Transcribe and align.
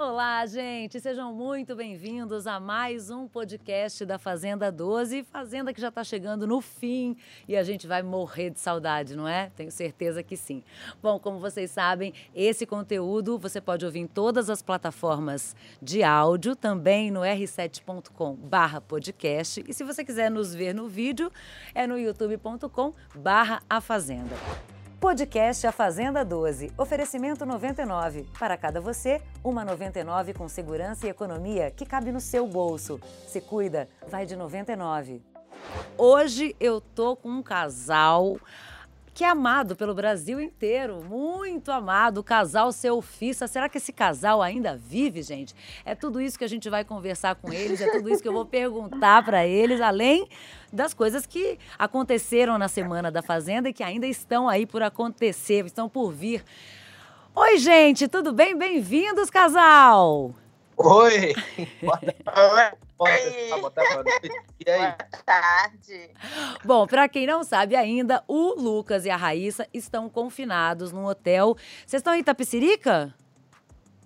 Olá, 0.00 0.46
gente! 0.46 1.00
Sejam 1.00 1.34
muito 1.34 1.74
bem-vindos 1.74 2.46
a 2.46 2.60
mais 2.60 3.10
um 3.10 3.26
podcast 3.26 4.06
da 4.06 4.16
Fazenda 4.16 4.70
12. 4.70 5.24
Fazenda 5.24 5.74
que 5.74 5.80
já 5.80 5.88
está 5.88 6.04
chegando 6.04 6.46
no 6.46 6.60
fim 6.60 7.16
e 7.48 7.56
a 7.56 7.64
gente 7.64 7.88
vai 7.88 8.00
morrer 8.00 8.50
de 8.50 8.60
saudade, 8.60 9.16
não 9.16 9.26
é? 9.26 9.50
Tenho 9.56 9.72
certeza 9.72 10.22
que 10.22 10.36
sim. 10.36 10.62
Bom, 11.02 11.18
como 11.18 11.40
vocês 11.40 11.72
sabem, 11.72 12.14
esse 12.32 12.64
conteúdo 12.64 13.40
você 13.40 13.60
pode 13.60 13.84
ouvir 13.84 13.98
em 13.98 14.06
todas 14.06 14.48
as 14.48 14.62
plataformas 14.62 15.56
de 15.82 16.04
áudio, 16.04 16.54
também 16.54 17.10
no 17.10 17.22
r7.com/podcast. 17.22 19.64
E 19.66 19.74
se 19.74 19.82
você 19.82 20.04
quiser 20.04 20.30
nos 20.30 20.54
ver 20.54 20.72
no 20.72 20.86
vídeo, 20.86 21.28
é 21.74 21.88
no 21.88 21.98
youtube.com/a 21.98 23.80
Fazenda. 23.80 24.36
Podcast 25.00 25.64
A 25.64 25.70
Fazenda 25.70 26.24
12. 26.24 26.72
Oferecimento 26.76 27.46
99. 27.46 28.26
Para 28.36 28.56
cada 28.56 28.80
você, 28.80 29.22
uma 29.44 29.64
99 29.64 30.34
com 30.34 30.48
segurança 30.48 31.06
e 31.06 31.10
economia 31.10 31.70
que 31.70 31.86
cabe 31.86 32.10
no 32.10 32.20
seu 32.20 32.48
bolso. 32.48 33.00
Se 33.28 33.40
cuida, 33.40 33.88
vai 34.08 34.26
de 34.26 34.34
99. 34.34 35.22
Hoje 35.96 36.56
eu 36.58 36.80
tô 36.80 37.14
com 37.14 37.28
um 37.28 37.42
casal 37.44 38.40
que 39.18 39.24
é 39.24 39.28
amado 39.28 39.74
pelo 39.74 39.96
Brasil 39.96 40.40
inteiro, 40.40 41.02
muito 41.02 41.72
amado, 41.72 42.18
o 42.18 42.22
casal 42.22 42.70
Selfissa. 42.70 43.48
Será 43.48 43.68
que 43.68 43.78
esse 43.78 43.92
casal 43.92 44.40
ainda 44.40 44.76
vive, 44.76 45.22
gente? 45.22 45.56
É 45.84 45.92
tudo 45.92 46.20
isso 46.20 46.38
que 46.38 46.44
a 46.44 46.48
gente 46.48 46.70
vai 46.70 46.84
conversar 46.84 47.34
com 47.34 47.52
eles, 47.52 47.80
é 47.80 47.90
tudo 47.90 48.08
isso 48.08 48.22
que 48.22 48.28
eu 48.28 48.32
vou 48.32 48.46
perguntar 48.46 49.24
para 49.24 49.44
eles, 49.44 49.80
além 49.80 50.28
das 50.72 50.94
coisas 50.94 51.26
que 51.26 51.58
aconteceram 51.76 52.56
na 52.58 52.68
semana 52.68 53.10
da 53.10 53.20
Fazenda 53.20 53.68
e 53.68 53.72
que 53.72 53.82
ainda 53.82 54.06
estão 54.06 54.48
aí 54.48 54.64
por 54.64 54.84
acontecer, 54.84 55.66
estão 55.66 55.88
por 55.88 56.12
vir. 56.12 56.44
Oi, 57.34 57.58
gente, 57.58 58.06
tudo 58.06 58.32
bem? 58.32 58.56
Bem-vindos, 58.56 59.30
casal! 59.30 60.32
Oi! 60.76 61.34
Boa 62.98 64.96
tarde. 65.24 66.10
Bom, 66.64 66.86
para 66.86 67.08
quem 67.08 67.26
não 67.26 67.44
sabe 67.44 67.76
ainda, 67.76 68.24
o 68.26 68.60
Lucas 68.60 69.04
e 69.04 69.10
a 69.10 69.16
Raíssa 69.16 69.68
estão 69.72 70.08
confinados 70.08 70.90
num 70.90 71.04
hotel. 71.04 71.56
Vocês 71.86 72.00
estão 72.00 72.14
em 72.14 72.20
Itapecirica? 72.20 73.14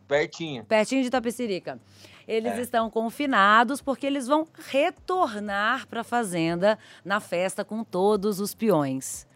Pertinho. 0.07 0.65
Pertinho 0.65 1.01
de 1.01 1.09
Itapecirica. 1.09 1.81
Eles 2.29 2.53
É. 2.53 2.61
estão 2.61 2.91
confinados 2.91 3.81
porque 3.81 4.07
eles 4.07 4.27
vão 4.27 4.47
retornar 4.69 5.87
para 5.89 6.03
a 6.03 6.05
fazenda 6.05 6.79
na 7.05 7.19
festa 7.19 7.65
com 7.65 7.83
todos 7.83 8.41
os 8.41 8.55
peões. 8.55 9.27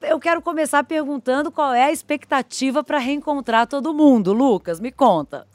Eu 0.00 0.18
quero 0.18 0.40
começar 0.40 0.84
perguntando 0.84 1.50
qual 1.52 1.74
é 1.74 1.84
a 1.84 1.92
expectativa 1.92 2.82
para 2.82 2.98
reencontrar 2.98 3.66
todo 3.66 3.92
mundo. 3.92 4.32
Lucas, 4.32 4.80
me 4.80 4.90
conta. 4.90 5.46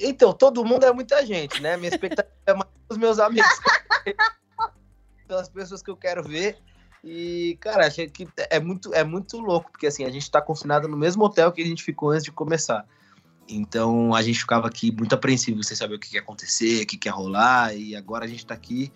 Então, 0.00 0.32
todo 0.32 0.64
mundo 0.64 0.84
é 0.84 0.92
muita 0.92 1.24
gente, 1.24 1.60
né? 1.60 1.76
Minha 1.76 1.90
expectativa 1.90 2.34
é 2.46 2.54
mais 2.54 2.68
os 2.88 2.98
meus 2.98 3.18
amigos. 3.18 3.48
Pelas 5.26 5.48
pessoas 5.48 5.82
que 5.82 5.90
eu 5.90 5.96
quero 5.96 6.22
ver. 6.22 6.58
E, 7.02 7.58
cara, 7.60 7.86
achei 7.86 8.08
que 8.08 8.26
é 8.50 8.58
muito, 8.58 8.94
é 8.94 9.04
muito 9.04 9.38
louco, 9.38 9.70
porque 9.70 9.86
assim, 9.86 10.04
a 10.04 10.10
gente 10.10 10.30
tá 10.30 10.40
confinado 10.40 10.88
no 10.88 10.96
mesmo 10.96 11.24
hotel 11.24 11.52
que 11.52 11.62
a 11.62 11.66
gente 11.66 11.82
ficou 11.82 12.10
antes 12.10 12.24
de 12.24 12.32
começar. 12.32 12.86
Então 13.46 14.14
a 14.14 14.22
gente 14.22 14.38
ficava 14.38 14.66
aqui 14.66 14.90
muito 14.90 15.14
apreensivo 15.14 15.62
sem 15.62 15.76
saber 15.76 15.96
o 15.96 15.98
que 15.98 16.14
ia 16.14 16.20
acontecer, 16.20 16.82
o 16.82 16.86
que 16.86 16.98
ia 17.04 17.12
rolar, 17.12 17.74
e 17.74 17.94
agora 17.94 18.24
a 18.24 18.28
gente 18.28 18.46
tá 18.46 18.54
aqui 18.54 18.90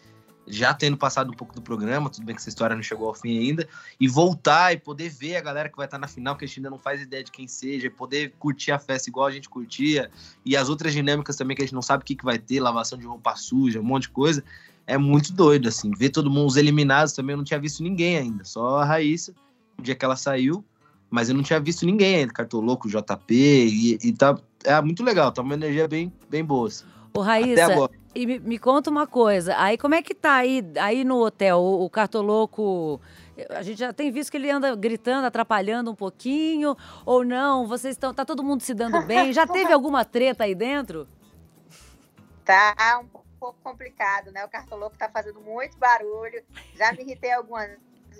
já 0.49 0.73
tendo 0.75 0.97
passado 0.97 1.31
um 1.31 1.35
pouco 1.35 1.55
do 1.55 1.63
programa, 1.63 2.11
tudo 2.11 2.25
bem 2.25 2.35
que 2.35 2.41
essa 2.41 2.49
história 2.49 2.75
não 2.75 2.83
chegou 2.83 3.09
ao 3.09 3.15
fim 3.15 3.39
ainda, 3.39 3.69
e 4.01 4.09
voltar 4.09 4.73
e 4.73 4.79
poder 4.79 5.09
ver 5.09 5.37
a 5.37 5.41
galera 5.41 5.69
que 5.69 5.77
vai 5.77 5.87
estar 5.87 5.99
na 5.99 6.09
final, 6.09 6.37
que 6.37 6.45
a 6.45 6.49
gente 6.49 6.59
ainda 6.59 6.71
não 6.71 6.79
faz 6.79 7.01
ideia 7.03 7.23
de 7.23 7.31
quem 7.31 7.47
seja, 7.47 7.87
e 7.87 7.91
poder 7.91 8.33
curtir 8.39 8.73
a 8.73 8.79
festa 8.79 9.09
igual 9.09 9.27
a 9.27 9.31
gente 9.31 9.49
curtia, 9.49 10.11
e 10.45 10.57
as 10.57 10.69
outras 10.69 10.93
dinâmicas 10.93 11.37
também 11.37 11.57
que 11.57 11.63
a 11.63 11.67
gente 11.67 11.75
não 11.75 11.83
sabe 11.83 12.03
o 12.03 12.07
que, 12.07 12.15
que 12.15 12.25
vai 12.25 12.39
ter, 12.39 12.61
lavação 12.61 12.99
de 12.99 13.07
roupa 13.07 13.37
suja, 13.37 13.81
um 13.81 13.85
monte 13.85 14.03
de 14.03 14.11
coisa, 14.11 14.43
é 14.87 14.97
muito 14.97 15.33
doido, 15.33 15.69
assim. 15.69 15.91
Ver 15.91 16.09
todo 16.09 16.31
mundo, 16.31 16.47
os 16.47 16.57
eliminados 16.57 17.13
também, 17.13 17.35
eu 17.35 17.37
não 17.37 17.45
tinha 17.45 17.61
visto 17.61 17.83
ninguém 17.83 18.17
ainda, 18.17 18.45
só 18.45 18.79
a 18.79 18.85
Raíssa, 18.85 19.35
o 19.79 19.83
dia 19.83 19.95
que 19.95 20.05
ela 20.05 20.17
saiu, 20.17 20.65
mas 21.11 21.29
eu 21.29 21.35
não 21.35 21.43
tinha 21.43 21.61
visto 21.61 21.85
ninguém 21.87 22.17
ainda, 22.17 22.33
Cartoloco, 22.33 22.89
JP, 22.89 23.35
e, 23.35 23.99
e 24.03 24.13
tá, 24.13 24.39
é 24.65 24.81
muito 24.81 25.03
legal, 25.03 25.31
tá 25.33 25.43
uma 25.43 25.55
energia 25.55 25.87
bem, 25.87 26.13
bem 26.29 26.45
boa, 26.45 26.69
assim. 26.69 26.85
Ô, 27.15 27.23
Até 27.23 27.31
Raíssa, 27.31 27.73
agora. 27.73 27.93
E 28.19 28.27
me, 28.27 28.41
me 28.41 28.59
conta 28.59 28.91
uma 28.91 29.07
coisa, 29.07 29.57
aí 29.57 29.79
como 29.79 29.95
é 29.95 30.03
que 30.03 30.13
tá 30.13 30.35
aí, 30.35 30.61
aí 30.81 31.05
no 31.05 31.25
hotel, 31.25 31.61
o, 31.61 31.85
o 31.85 31.89
cartoloco, 31.89 33.01
a 33.51 33.63
gente 33.63 33.79
já 33.79 33.93
tem 33.93 34.11
visto 34.11 34.33
que 34.33 34.37
ele 34.37 34.51
anda 34.51 34.75
gritando, 34.75 35.25
atrapalhando 35.25 35.93
um 35.93 35.95
pouquinho, 35.95 36.77
ou 37.07 37.25
não, 37.25 37.65
vocês 37.69 37.95
estão, 37.95 38.13
tá 38.13 38.25
todo 38.25 38.43
mundo 38.43 38.61
se 38.61 38.75
dando 38.75 39.01
bem, 39.03 39.33
já 39.33 39.47
teve 39.47 39.73
alguma 39.73 40.05
treta 40.05 40.43
aí 40.43 40.53
dentro? 40.53 41.07
Tá 42.45 42.75
um 43.01 43.07
pouco 43.39 43.61
complicado, 43.63 44.33
né? 44.33 44.45
O 44.45 44.49
cartoloco 44.49 44.99
tá 44.99 45.09
fazendo 45.09 45.41
muito 45.41 45.79
barulho. 45.79 46.43
Já 46.75 46.91
me 46.91 47.03
irritei 47.03 47.31
algumas 47.31 47.71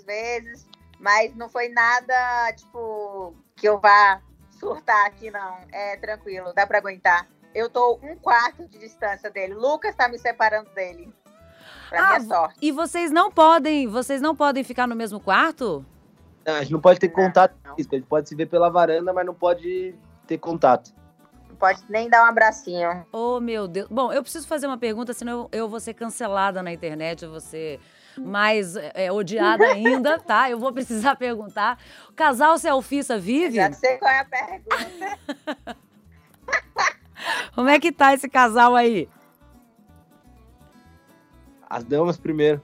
vezes, 0.05 0.65
mas 0.97 1.35
não 1.35 1.49
foi 1.49 1.67
nada, 1.67 2.53
tipo, 2.53 3.35
que 3.53 3.67
eu 3.67 3.77
vá 3.81 4.21
surtar 4.51 5.07
aqui, 5.07 5.29
não. 5.29 5.57
É 5.73 5.97
tranquilo, 5.97 6.53
dá 6.53 6.65
pra 6.65 6.77
aguentar. 6.77 7.27
Eu 7.53 7.69
tô 7.69 7.99
um 8.03 8.15
quarto 8.15 8.67
de 8.67 8.77
distância 8.77 9.29
dele. 9.29 9.53
Lucas 9.53 9.95
tá 9.95 10.07
me 10.07 10.17
separando 10.19 10.69
dele. 10.71 11.11
Pra 11.89 11.99
Ah, 12.15 12.19
minha 12.19 12.27
sorte. 12.35 12.55
E 12.61 12.71
vocês 12.71 13.11
não 13.11 13.31
podem, 13.31 13.87
vocês 13.87 14.21
não 14.21 14.35
podem 14.35 14.63
ficar 14.63 14.87
no 14.87 14.95
mesmo 14.95 15.19
quarto? 15.19 15.83
Não, 16.45 16.53
a 16.55 16.61
gente 16.61 16.71
não 16.71 16.81
pode 16.81 16.99
ter 16.99 17.07
Não, 17.07 17.15
contato 17.15 17.55
não. 17.63 17.75
físico, 17.75 17.95
a 17.95 17.97
gente 17.97 18.07
pode 18.07 18.29
se 18.29 18.35
ver 18.35 18.45
pela 18.45 18.69
varanda, 18.69 19.11
mas 19.11 19.25
não 19.25 19.33
pode 19.33 19.95
ter 20.27 20.37
contato. 20.37 20.93
Não 21.49 21.55
pode 21.55 21.83
nem 21.89 22.07
dar 22.09 22.23
um 22.23 22.27
abracinho. 22.27 23.05
Oh, 23.11 23.39
meu 23.39 23.67
Deus. 23.67 23.87
Bom, 23.89 24.13
eu 24.13 24.21
preciso 24.21 24.47
fazer 24.47 24.67
uma 24.67 24.77
pergunta, 24.77 25.13
senão 25.13 25.49
eu, 25.51 25.59
eu 25.61 25.69
vou 25.69 25.79
ser 25.79 25.95
cancelada 25.95 26.61
na 26.61 26.71
internet, 26.71 27.23
eu 27.25 27.31
vou 27.31 27.41
ser 27.41 27.79
mais 28.17 28.75
é, 28.75 29.11
odiada 29.11 29.65
ainda, 29.73 30.19
tá? 30.19 30.49
Eu 30.49 30.59
vou 30.59 30.71
precisar 30.71 31.15
perguntar. 31.15 31.79
O 32.09 32.13
casal 32.13 32.57
Selfissa 32.59 33.17
vive? 33.17 33.55
Já 33.55 33.71
sei 33.73 33.97
qual 33.97 34.11
é 34.11 34.19
a 34.19 34.25
pergunta. 34.25 35.75
Como 37.53 37.69
é 37.69 37.79
que 37.79 37.91
tá 37.91 38.13
esse 38.13 38.29
casal 38.29 38.75
aí? 38.75 39.09
As 41.69 41.83
damas 41.83 42.17
primeiro. 42.17 42.61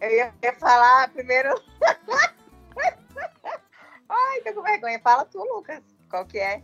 Eu 0.00 0.10
ia, 0.10 0.32
falar 0.58 1.08
primeiro. 1.10 1.54
Ai, 4.08 4.40
tô 4.42 4.54
com 4.54 4.62
vergonha. 4.62 4.98
Fala 5.00 5.24
tu, 5.24 5.38
Lucas. 5.38 5.82
Qual 6.08 6.24
que 6.24 6.38
é? 6.38 6.62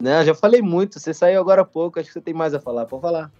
Não, 0.00 0.24
já 0.24 0.34
falei 0.34 0.60
muito. 0.60 0.98
Você 0.98 1.14
saiu 1.14 1.40
agora 1.40 1.62
há 1.62 1.64
pouco, 1.64 1.98
acho 1.98 2.08
que 2.08 2.12
você 2.12 2.20
tem 2.20 2.34
mais 2.34 2.52
a 2.54 2.60
falar. 2.60 2.86
Pode 2.86 3.02
falar. 3.02 3.30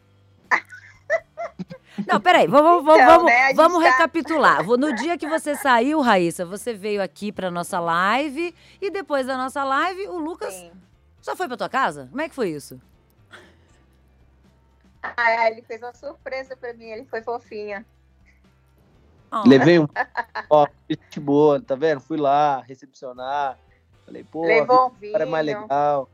Não, 2.06 2.20
peraí, 2.20 2.46
vamos, 2.46 2.84
vamos, 2.84 3.02
Então, 3.02 3.16
vamos, 3.16 3.32
né, 3.32 3.54
vamos 3.54 3.82
tá- 3.82 3.90
recapitular. 3.90 4.62
No 4.64 4.94
dia 4.94 5.16
que 5.16 5.26
você 5.26 5.56
saiu, 5.56 6.00
Raíssa, 6.00 6.44
você 6.44 6.74
veio 6.74 7.02
aqui 7.02 7.32
pra 7.32 7.50
nossa 7.50 7.80
live 7.80 8.54
e 8.80 8.90
depois 8.90 9.26
da 9.26 9.36
nossa 9.36 9.64
live, 9.64 10.06
o 10.08 10.18
Lucas 10.18 10.52
Sim. 10.52 10.70
Só 11.26 11.34
foi 11.34 11.48
pra 11.48 11.56
tua 11.56 11.68
casa? 11.68 12.06
Como 12.08 12.20
é 12.20 12.28
que 12.28 12.34
foi 12.36 12.50
isso? 12.50 12.80
Ah, 15.02 15.50
ele 15.50 15.60
fez 15.62 15.82
uma 15.82 15.92
surpresa 15.92 16.56
pra 16.56 16.72
mim. 16.72 16.84
Ele 16.84 17.04
foi 17.04 17.20
fofinho. 17.20 17.84
Oh, 19.32 19.42
Levei 19.44 19.80
um. 19.80 19.88
Ó, 20.48 20.68
gente 20.88 21.18
boa, 21.18 21.60
tá 21.60 21.74
vendo? 21.74 22.00
Fui 22.00 22.16
lá 22.16 22.60
recepcionar. 22.60 23.58
Falei, 24.04 24.22
pô, 24.22 24.46
Levou 24.46 24.86
um 24.86 25.10
cara 25.10 25.24
é 25.24 25.26
mais 25.26 25.44
legal. 25.44 26.08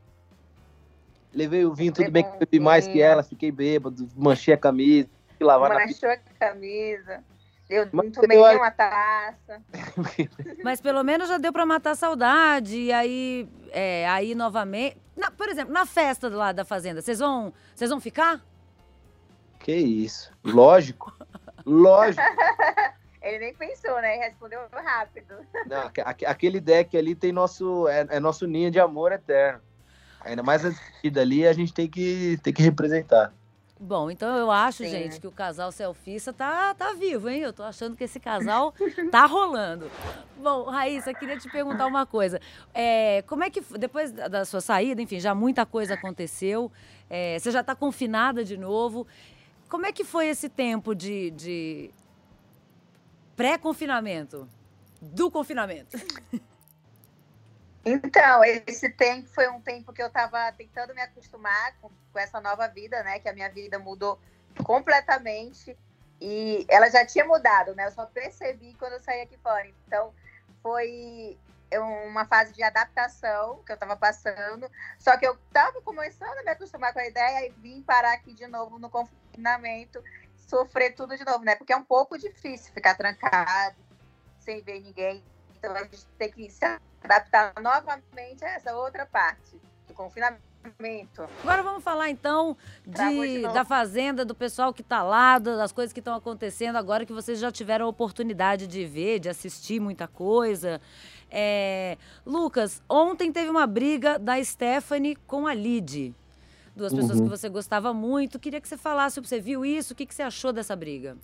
Levei 1.31 1.63
o 1.63 1.75
vinho, 1.75 1.93
tudo 1.93 2.05
Levou 2.05 2.13
bem 2.13 2.23
que 2.23 2.29
um 2.29 2.33
eu 2.33 2.39
bebi 2.39 2.59
mais 2.59 2.87
que 2.87 2.99
ela, 2.99 3.21
fiquei 3.21 3.51
bêbado, 3.51 4.09
manchei 4.15 4.55
a 4.55 4.57
camisa, 4.57 5.09
fui 5.37 5.45
lavar 5.45 5.69
na 5.69 5.85
Manchou 5.85 6.09
a 6.09 6.17
camisa. 6.39 7.23
Eu 7.73 7.89
Mas 7.91 8.05
não 8.05 8.11
tomei 8.11 8.37
eu- 8.37 8.45
nenhuma 8.47 8.69
taça. 8.71 9.61
Mas 10.63 10.79
pelo 10.79 11.03
menos 11.03 11.27
já 11.27 11.37
deu 11.37 11.51
pra 11.51 11.65
matar 11.65 11.91
a 11.91 11.95
saudade. 11.95 12.77
E 12.77 12.91
aí, 12.93 13.49
é, 13.71 14.07
aí 14.07 14.35
novamente. 14.35 14.97
Na- 15.15 15.31
por 15.31 15.49
exemplo, 15.49 15.73
na 15.73 15.85
festa 15.85 16.29
lá 16.29 16.51
da 16.51 16.63
fazenda, 16.63 17.01
vocês 17.01 17.19
vão, 17.19 17.51
vocês 17.75 17.89
vão 17.89 17.99
ficar? 17.99 18.41
Que 19.59 19.75
isso. 19.75 20.31
Lógico. 20.43 21.11
Lógico. 21.65 22.21
Ele 23.21 23.39
nem 23.39 23.53
pensou, 23.55 24.01
né? 24.01 24.15
Ele 24.17 24.25
respondeu 24.25 24.59
rápido. 24.73 25.33
Não, 25.65 25.83
aque- 25.83 26.01
aque- 26.01 26.25
aquele 26.25 26.59
deck 26.59 26.97
ali 26.97 27.15
tem 27.15 27.31
nosso. 27.31 27.87
É, 27.87 28.05
é 28.09 28.19
nosso 28.19 28.45
ninho 28.45 28.69
de 28.69 28.79
amor 28.81 29.13
eterno. 29.13 29.61
Ainda 30.19 30.43
mais 30.43 30.65
a 30.65 30.71
ali, 31.21 31.47
a 31.47 31.53
gente 31.53 31.73
tem 31.73 31.89
que, 31.89 32.37
tem 32.43 32.53
que 32.53 32.61
representar. 32.61 33.33
Bom, 33.85 34.09
então 34.09 34.37
eu 34.37 34.49
acho, 34.49 34.85
Sim. 34.85 34.89
gente, 34.89 35.19
que 35.19 35.27
o 35.27 35.31
casal 35.31 35.69
selfista 35.69 36.31
tá, 36.31 36.73
tá 36.73 36.93
vivo, 36.93 37.27
hein? 37.27 37.41
Eu 37.41 37.51
tô 37.51 37.63
achando 37.63 37.97
que 37.97 38.05
esse 38.05 38.17
casal 38.17 38.73
tá 39.11 39.25
rolando. 39.25 39.91
Bom, 40.37 40.63
Raíssa, 40.69 41.13
queria 41.13 41.37
te 41.37 41.49
perguntar 41.49 41.85
uma 41.85 42.05
coisa. 42.05 42.39
É, 42.73 43.23
como 43.27 43.43
é 43.43 43.49
que, 43.49 43.59
depois 43.77 44.13
da, 44.13 44.45
sua 44.45 44.61
saída, 44.61 45.01
enfim, 45.01 45.19
já 45.19 45.35
muita 45.35 45.65
coisa 45.65 45.95
aconteceu, 45.95 46.71
é, 47.09 47.37
você 47.37 47.51
já 47.51 47.61
tá 47.61 47.75
confinada 47.75 48.45
de 48.45 48.55
novo. 48.55 49.05
Como 49.67 49.85
é 49.85 49.91
que 49.91 50.05
foi 50.05 50.27
esse 50.27 50.47
tempo 50.47 50.95
de, 50.95 51.31
de 51.31 51.91
pré-confinamento? 53.35 54.47
Do 55.01 55.29
confinamento? 55.29 55.97
Então, 57.85 58.43
esse 58.43 58.89
tempo 58.89 59.27
foi 59.27 59.49
um 59.49 59.59
tempo 59.59 59.91
que 59.91 60.01
eu 60.01 60.07
estava 60.07 60.51
tentando 60.53 60.95
me 60.95 61.01
acostumar 61.01 61.75
com, 61.81 61.89
com, 62.11 62.19
essa 62.19 62.39
nova 62.39 62.67
vida, 62.67 63.03
né? 63.03 63.19
Que 63.19 63.27
a 63.27 63.33
minha 63.33 63.49
vida 63.49 63.77
mudou 63.77 64.19
completamente. 64.63 65.77
E 66.21 66.65
ela 66.69 66.89
já 66.89 67.05
tinha 67.05 67.25
mudado, 67.25 67.75
né? 67.75 67.87
Eu 67.87 67.91
só 67.91 68.05
percebi 68.05 68.73
quando 68.75 68.93
eu 68.93 68.99
saí 69.01 69.21
aqui 69.21 69.37
fora. 69.37 69.67
Então, 69.85 70.13
foi 70.61 71.37
uma 71.77 72.25
fase 72.25 72.53
de 72.53 72.63
adaptação 72.63 73.61
que 73.65 73.71
eu 73.71 73.75
estava 73.75 73.97
passando. 73.97 74.69
Só 74.97 75.17
que 75.17 75.27
eu 75.27 75.33
estava 75.47 75.81
começando 75.81 76.37
a 76.37 76.43
me 76.43 76.51
acostumar 76.51 76.93
com 76.93 76.99
a 76.99 77.07
ideia 77.07 77.47
e 77.47 77.51
vim 77.51 77.81
parar 77.81 78.13
aqui 78.13 78.33
de 78.33 78.47
novo 78.47 78.79
no 78.79 78.89
confinamento, 78.89 80.01
sofrer 80.37 80.93
tudo 80.95 81.17
de 81.17 81.25
novo, 81.25 81.43
né? 81.43 81.55
Porque 81.55 81.73
é 81.73 81.77
um 81.77 81.83
pouco 81.83 82.17
difícil 82.17 82.73
ficar 82.73 82.95
trancado, 82.95 83.75
sem 84.39 84.61
ver 84.61 84.79
ninguém. 84.79 85.23
Então, 85.63 85.77
a 85.77 85.83
gente 85.83 86.05
tem 86.17 86.29
que 86.29 86.49
se 86.49 86.65
adaptar 87.01 87.53
novamente 87.61 88.43
a 88.43 88.49
essa 88.49 88.75
outra 88.75 89.05
parte 89.05 89.57
do 89.87 89.93
confinamento. 89.93 90.41
Agora 91.41 91.63
vamos 91.63 91.81
falar 91.81 92.09
então 92.09 92.57
de, 92.85 93.43
da 93.43 93.63
fazenda, 93.63 94.25
do 94.25 94.35
pessoal 94.35 94.73
que 94.73 94.81
está 94.81 95.01
lá, 95.01 95.39
das 95.39 95.71
coisas 95.71 95.93
que 95.93 96.01
estão 96.01 96.15
acontecendo 96.15 96.75
agora 96.75 97.05
que 97.05 97.13
vocês 97.13 97.39
já 97.39 97.49
tiveram 97.49 97.85
a 97.85 97.89
oportunidade 97.89 98.67
de 98.67 98.85
ver, 98.85 99.19
de 99.19 99.29
assistir 99.29 99.79
muita 99.79 100.05
coisa. 100.05 100.81
É... 101.31 101.97
Lucas, 102.25 102.81
ontem 102.89 103.31
teve 103.31 103.49
uma 103.49 103.65
briga 103.65 104.19
da 104.19 104.43
Stephanie 104.43 105.15
com 105.15 105.47
a 105.47 105.53
Lid. 105.53 106.13
Duas 106.75 106.93
pessoas 106.93 107.19
uhum. 107.19 107.23
que 107.23 107.29
você 107.29 107.47
gostava 107.47 107.93
muito. 107.93 108.37
Queria 108.37 108.59
que 108.59 108.67
você 108.67 108.77
falasse, 108.77 109.21
você 109.21 109.39
viu 109.39 109.65
isso, 109.65 109.93
o 109.93 109.95
que, 109.95 110.05
que 110.05 110.13
você 110.13 110.23
achou 110.23 110.51
dessa 110.51 110.75
briga? 110.75 111.17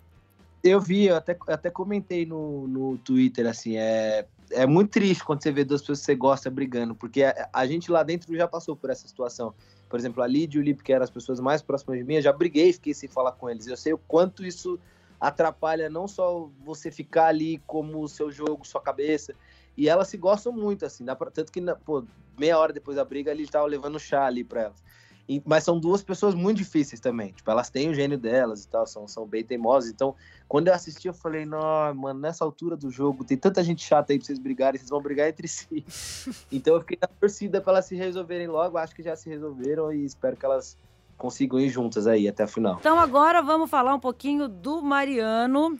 Eu 0.62 0.80
vi, 0.80 1.06
eu 1.06 1.16
até, 1.16 1.36
até 1.46 1.70
comentei 1.70 2.26
no, 2.26 2.68
no 2.68 2.98
Twitter, 2.98 3.46
assim, 3.46 3.76
é, 3.76 4.26
é 4.50 4.66
muito 4.66 4.90
triste 4.90 5.24
quando 5.24 5.42
você 5.42 5.50
vê 5.50 5.64
duas 5.64 5.80
pessoas 5.80 6.00
que 6.00 6.04
você 6.04 6.14
gosta 6.14 6.50
brigando, 6.50 6.94
porque 6.94 7.22
a, 7.22 7.48
a 7.52 7.66
gente 7.66 7.90
lá 7.90 8.02
dentro 8.02 8.34
já 8.36 8.46
passou 8.46 8.76
por 8.76 8.90
essa 8.90 9.08
situação. 9.08 9.54
Por 9.88 9.98
exemplo, 9.98 10.22
a 10.22 10.26
Lid 10.26 10.54
e 10.54 10.58
o 10.58 10.62
Lip, 10.62 10.82
que 10.82 10.92
eram 10.92 11.02
as 11.02 11.10
pessoas 11.10 11.40
mais 11.40 11.62
próximas 11.62 11.98
de 11.98 12.04
mim, 12.04 12.16
eu 12.16 12.22
já 12.22 12.32
briguei, 12.32 12.72
fiquei 12.72 12.92
sem 12.92 13.08
falar 13.08 13.32
com 13.32 13.48
eles. 13.48 13.66
Eu 13.66 13.76
sei 13.76 13.92
o 13.92 13.98
quanto 13.98 14.44
isso 14.44 14.78
atrapalha 15.20 15.90
não 15.90 16.08
só 16.08 16.48
você 16.64 16.90
ficar 16.90 17.26
ali 17.26 17.60
como 17.66 18.02
o 18.02 18.08
seu 18.08 18.30
jogo, 18.30 18.66
sua 18.66 18.80
cabeça, 18.80 19.34
e 19.76 19.88
elas 19.88 20.08
se 20.08 20.16
gostam 20.16 20.52
muito, 20.52 20.84
assim, 20.84 21.04
dá 21.04 21.14
pra, 21.16 21.30
tanto 21.30 21.52
que, 21.52 21.60
pô, 21.84 22.04
meia 22.38 22.58
hora 22.58 22.72
depois 22.72 22.96
da 22.96 23.04
briga, 23.04 23.30
ele 23.30 23.46
tava 23.46 23.66
levando 23.66 23.98
chá 23.98 24.26
ali 24.26 24.44
pra 24.44 24.62
elas. 24.62 24.82
E, 25.30 25.40
mas 25.46 25.62
são 25.62 25.78
duas 25.78 26.02
pessoas 26.02 26.34
muito 26.34 26.56
difíceis 26.56 27.00
também. 27.00 27.30
Tipo, 27.30 27.48
elas 27.52 27.70
têm 27.70 27.88
o 27.88 27.94
gênio 27.94 28.18
delas 28.18 28.64
e 28.64 28.68
tal, 28.68 28.84
são, 28.84 29.06
são 29.06 29.24
bem 29.24 29.44
teimosas. 29.44 29.88
Então, 29.88 30.16
quando 30.48 30.66
eu 30.66 30.74
assisti, 30.74 31.06
eu 31.06 31.14
falei, 31.14 31.46
não, 31.46 31.94
mano, 31.94 32.18
nessa 32.18 32.44
altura 32.44 32.76
do 32.76 32.90
jogo, 32.90 33.22
tem 33.22 33.36
tanta 33.36 33.62
gente 33.62 33.84
chata 33.84 34.12
aí 34.12 34.18
pra 34.18 34.26
vocês 34.26 34.40
brigarem, 34.40 34.76
vocês 34.76 34.90
vão 34.90 35.00
brigar 35.00 35.28
entre 35.28 35.46
si. 35.46 35.84
então 36.50 36.74
eu 36.74 36.80
fiquei 36.80 36.98
na 37.00 37.06
torcida 37.06 37.60
pra 37.60 37.74
elas 37.74 37.84
se 37.84 37.94
resolverem 37.94 38.48
logo, 38.48 38.76
acho 38.76 38.92
que 38.92 39.04
já 39.04 39.14
se 39.14 39.30
resolveram 39.30 39.92
e 39.92 40.04
espero 40.04 40.36
que 40.36 40.44
elas 40.44 40.76
consigam 41.16 41.60
ir 41.60 41.68
juntas 41.68 42.08
aí 42.08 42.26
até 42.26 42.42
a 42.42 42.48
final. 42.48 42.78
Então 42.80 42.98
agora 42.98 43.40
vamos 43.40 43.70
falar 43.70 43.94
um 43.94 44.00
pouquinho 44.00 44.48
do 44.48 44.82
Mariano. 44.82 45.78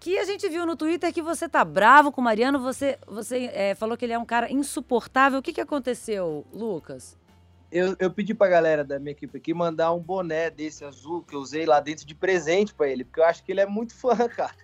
Que 0.00 0.18
a 0.18 0.24
gente 0.24 0.48
viu 0.48 0.66
no 0.66 0.74
Twitter 0.74 1.12
que 1.12 1.22
você 1.22 1.48
tá 1.48 1.64
bravo 1.64 2.10
com 2.10 2.20
o 2.20 2.24
Mariano, 2.24 2.58
você, 2.58 2.98
você 3.06 3.50
é, 3.52 3.76
falou 3.76 3.96
que 3.96 4.04
ele 4.04 4.14
é 4.14 4.18
um 4.18 4.24
cara 4.24 4.50
insuportável. 4.50 5.38
O 5.38 5.42
que, 5.42 5.52
que 5.52 5.60
aconteceu, 5.60 6.44
Lucas? 6.52 7.19
Eu, 7.70 7.96
eu 7.98 8.10
pedi 8.10 8.34
pra 8.34 8.48
galera 8.48 8.84
da 8.84 8.98
minha 8.98 9.12
equipe 9.12 9.36
aqui 9.36 9.54
mandar 9.54 9.92
um 9.92 10.00
boné 10.00 10.50
desse 10.50 10.84
azul 10.84 11.22
que 11.22 11.34
eu 11.34 11.40
usei 11.40 11.64
lá 11.66 11.80
dentro 11.80 12.04
de 12.06 12.14
presente 12.14 12.74
para 12.74 12.88
ele, 12.88 13.04
porque 13.04 13.20
eu 13.20 13.24
acho 13.24 13.44
que 13.44 13.52
ele 13.52 13.60
é 13.60 13.66
muito 13.66 13.94
fã, 13.94 14.16
cara. 14.28 14.54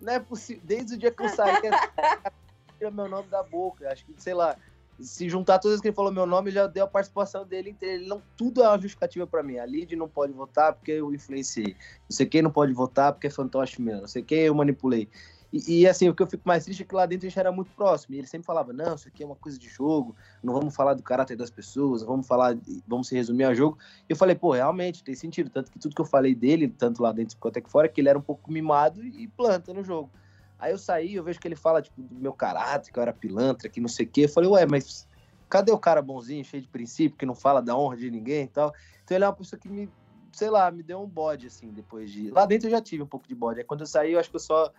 Não 0.00 0.12
é 0.12 0.20
possível. 0.20 0.62
Desde 0.64 0.94
o 0.94 0.98
dia 0.98 1.10
que 1.10 1.22
eu 1.22 1.28
saí, 1.28 1.54
tira 2.78 2.90
meu 2.90 3.08
nome 3.08 3.28
da 3.28 3.42
boca. 3.42 3.90
Acho 3.90 4.04
que, 4.04 4.14
sei 4.16 4.34
lá, 4.34 4.56
se 5.00 5.28
juntar 5.28 5.58
todas 5.58 5.76
as 5.76 5.80
que 5.80 5.88
ele 5.88 5.94
falou 5.94 6.12
meu 6.12 6.26
nome, 6.26 6.50
já 6.50 6.66
deu 6.66 6.84
a 6.84 6.88
participação 6.88 7.44
dele 7.46 7.70
inteira. 7.70 7.96
Ele 7.96 8.06
não, 8.06 8.22
tudo 8.36 8.62
é 8.62 8.68
uma 8.68 8.78
justificativa 8.78 9.26
para 9.26 9.42
mim. 9.42 9.58
A 9.58 9.66
Lid 9.66 9.94
não 9.96 10.08
pode 10.08 10.32
votar 10.32 10.72
porque 10.72 10.92
eu 10.92 11.12
influenciei. 11.12 11.76
Não 12.08 12.16
sei 12.16 12.26
quem 12.26 12.42
não 12.42 12.50
pode 12.50 12.72
votar 12.72 13.12
porque 13.12 13.26
é 13.26 13.30
fantoche 13.30 13.80
meu. 13.80 14.00
Não 14.00 14.08
sei 14.08 14.22
quem 14.22 14.40
eu 14.40 14.54
manipulei. 14.54 15.08
E, 15.52 15.80
e, 15.80 15.86
assim, 15.86 16.08
o 16.08 16.14
que 16.14 16.22
eu 16.22 16.26
fico 16.26 16.42
mais 16.46 16.64
triste 16.64 16.82
é 16.82 16.86
que 16.86 16.94
lá 16.94 17.06
dentro 17.06 17.26
a 17.26 17.30
gente 17.30 17.38
era 17.38 17.50
muito 17.50 17.70
próximo. 17.72 18.14
E 18.14 18.18
ele 18.18 18.26
sempre 18.26 18.46
falava: 18.46 18.72
não, 18.72 18.94
isso 18.94 19.08
aqui 19.08 19.22
é 19.22 19.26
uma 19.26 19.36
coisa 19.36 19.58
de 19.58 19.68
jogo, 19.68 20.14
não 20.42 20.52
vamos 20.52 20.74
falar 20.74 20.94
do 20.94 21.02
caráter 21.02 21.36
das 21.36 21.50
pessoas, 21.50 22.02
vamos 22.02 22.26
falar, 22.26 22.56
vamos 22.86 23.08
se 23.08 23.14
resumir 23.14 23.44
a 23.44 23.54
jogo. 23.54 23.78
E 24.08 24.12
eu 24.12 24.16
falei: 24.16 24.34
pô, 24.34 24.52
realmente 24.52 25.02
tem 25.02 25.14
sentido. 25.14 25.48
Tanto 25.48 25.70
que 25.70 25.78
tudo 25.78 25.94
que 25.94 26.00
eu 26.00 26.06
falei 26.06 26.34
dele, 26.34 26.68
tanto 26.68 27.02
lá 27.02 27.12
dentro 27.12 27.36
quanto 27.38 27.58
aqui 27.58 27.70
fora, 27.70 27.86
é 27.86 27.88
que 27.88 28.00
ele 28.00 28.08
era 28.08 28.18
um 28.18 28.22
pouco 28.22 28.52
mimado 28.52 29.02
e 29.02 29.26
planta 29.28 29.72
no 29.72 29.82
jogo. 29.82 30.10
Aí 30.58 30.72
eu 30.72 30.78
saí, 30.78 31.14
eu 31.14 31.22
vejo 31.22 31.38
que 31.38 31.46
ele 31.46 31.56
fala 31.56 31.80
tipo, 31.80 32.02
do 32.02 32.16
meu 32.16 32.32
caráter, 32.32 32.92
que 32.92 32.98
eu 32.98 33.02
era 33.02 33.12
pilantra, 33.12 33.68
que 33.68 33.80
não 33.80 33.88
sei 33.88 34.04
o 34.04 34.08
quê. 34.08 34.24
Eu 34.24 34.28
falei: 34.28 34.50
ué, 34.50 34.66
mas 34.66 35.08
cadê 35.48 35.72
o 35.72 35.78
cara 35.78 36.02
bonzinho, 36.02 36.44
cheio 36.44 36.62
de 36.62 36.68
princípio, 36.68 37.16
que 37.16 37.24
não 37.24 37.34
fala 37.34 37.62
da 37.62 37.76
honra 37.76 37.96
de 37.96 38.10
ninguém 38.10 38.44
e 38.44 38.48
tal? 38.48 38.74
Então 39.02 39.16
ele 39.16 39.24
é 39.24 39.26
uma 39.28 39.34
pessoa 39.34 39.58
que 39.58 39.68
me, 39.68 39.88
sei 40.32 40.50
lá, 40.50 40.70
me 40.70 40.82
deu 40.82 41.00
um 41.00 41.08
bode, 41.08 41.46
assim, 41.46 41.70
depois 41.70 42.10
de. 42.10 42.30
Lá 42.30 42.44
dentro 42.44 42.66
eu 42.66 42.70
já 42.70 42.82
tive 42.82 43.02
um 43.02 43.06
pouco 43.06 43.26
de 43.26 43.34
bode. 43.34 43.60
Aí 43.60 43.64
quando 43.64 43.80
eu 43.80 43.86
saí, 43.86 44.12
eu 44.12 44.20
acho 44.20 44.28
que 44.28 44.36
eu 44.36 44.40
só 44.40 44.70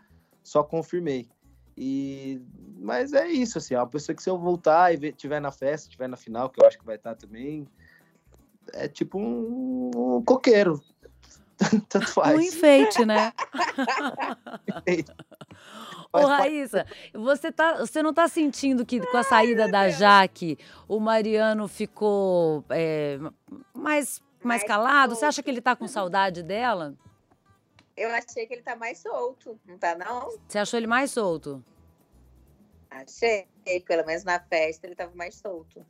só 0.43 0.63
confirmei. 0.63 1.29
E 1.77 2.41
mas 2.81 3.13
é 3.13 3.27
isso 3.27 3.57
assim, 3.57 3.73
é 3.73 3.79
uma 3.79 3.87
pessoa 3.87 4.15
que 4.15 4.23
se 4.23 4.29
eu 4.29 4.37
voltar 4.37 4.93
e 4.93 4.97
ver, 4.97 5.13
tiver 5.13 5.39
na 5.39 5.51
festa, 5.51 5.89
tiver 5.89 6.07
na 6.07 6.17
final, 6.17 6.49
que 6.49 6.61
eu 6.61 6.67
acho 6.67 6.77
que 6.77 6.85
vai 6.85 6.95
estar 6.95 7.15
também, 7.15 7.67
é 8.73 8.87
tipo 8.87 9.19
um, 9.19 10.17
um 10.17 10.23
coqueiro. 10.23 10.81
Tanto 11.89 12.07
faz. 12.07 12.37
Um 12.37 12.41
enfeite, 12.41 13.05
né? 13.05 13.33
Ô, 16.11 16.25
Raíssa, 16.25 16.85
você, 17.13 17.51
tá, 17.51 17.77
você 17.79 18.01
não 18.01 18.13
tá 18.13 18.27
sentindo 18.27 18.85
que 18.85 18.99
com 18.99 19.17
a 19.17 19.23
saída 19.23 19.67
da 19.69 19.89
Jaque, 19.89 20.57
o 20.87 20.99
Mariano 20.99 21.67
ficou 21.67 22.63
é, 22.69 23.19
mais, 23.73 24.21
mais 24.43 24.63
calado? 24.63 25.15
Você 25.15 25.25
acha 25.25 25.43
que 25.43 25.49
ele 25.49 25.61
tá 25.61 25.75
com 25.75 25.87
saudade 25.87 26.41
dela? 26.41 26.95
Eu 27.99 28.09
achei 28.11 28.47
que 28.47 28.53
ele 28.53 28.61
tá 28.61 28.77
mais 28.77 28.99
solto, 28.99 29.59
não 29.65 29.77
tá 29.77 29.93
não? 29.93 30.33
Você 30.47 30.57
achou 30.57 30.79
ele 30.79 30.87
mais 30.87 31.11
solto? 31.11 31.61
Achei, 32.89 33.45
pelo 33.85 34.05
menos 34.05 34.23
na 34.23 34.39
festa 34.39 34.87
ele 34.87 34.95
tava 34.95 35.13
mais 35.13 35.35
solto. 35.35 35.85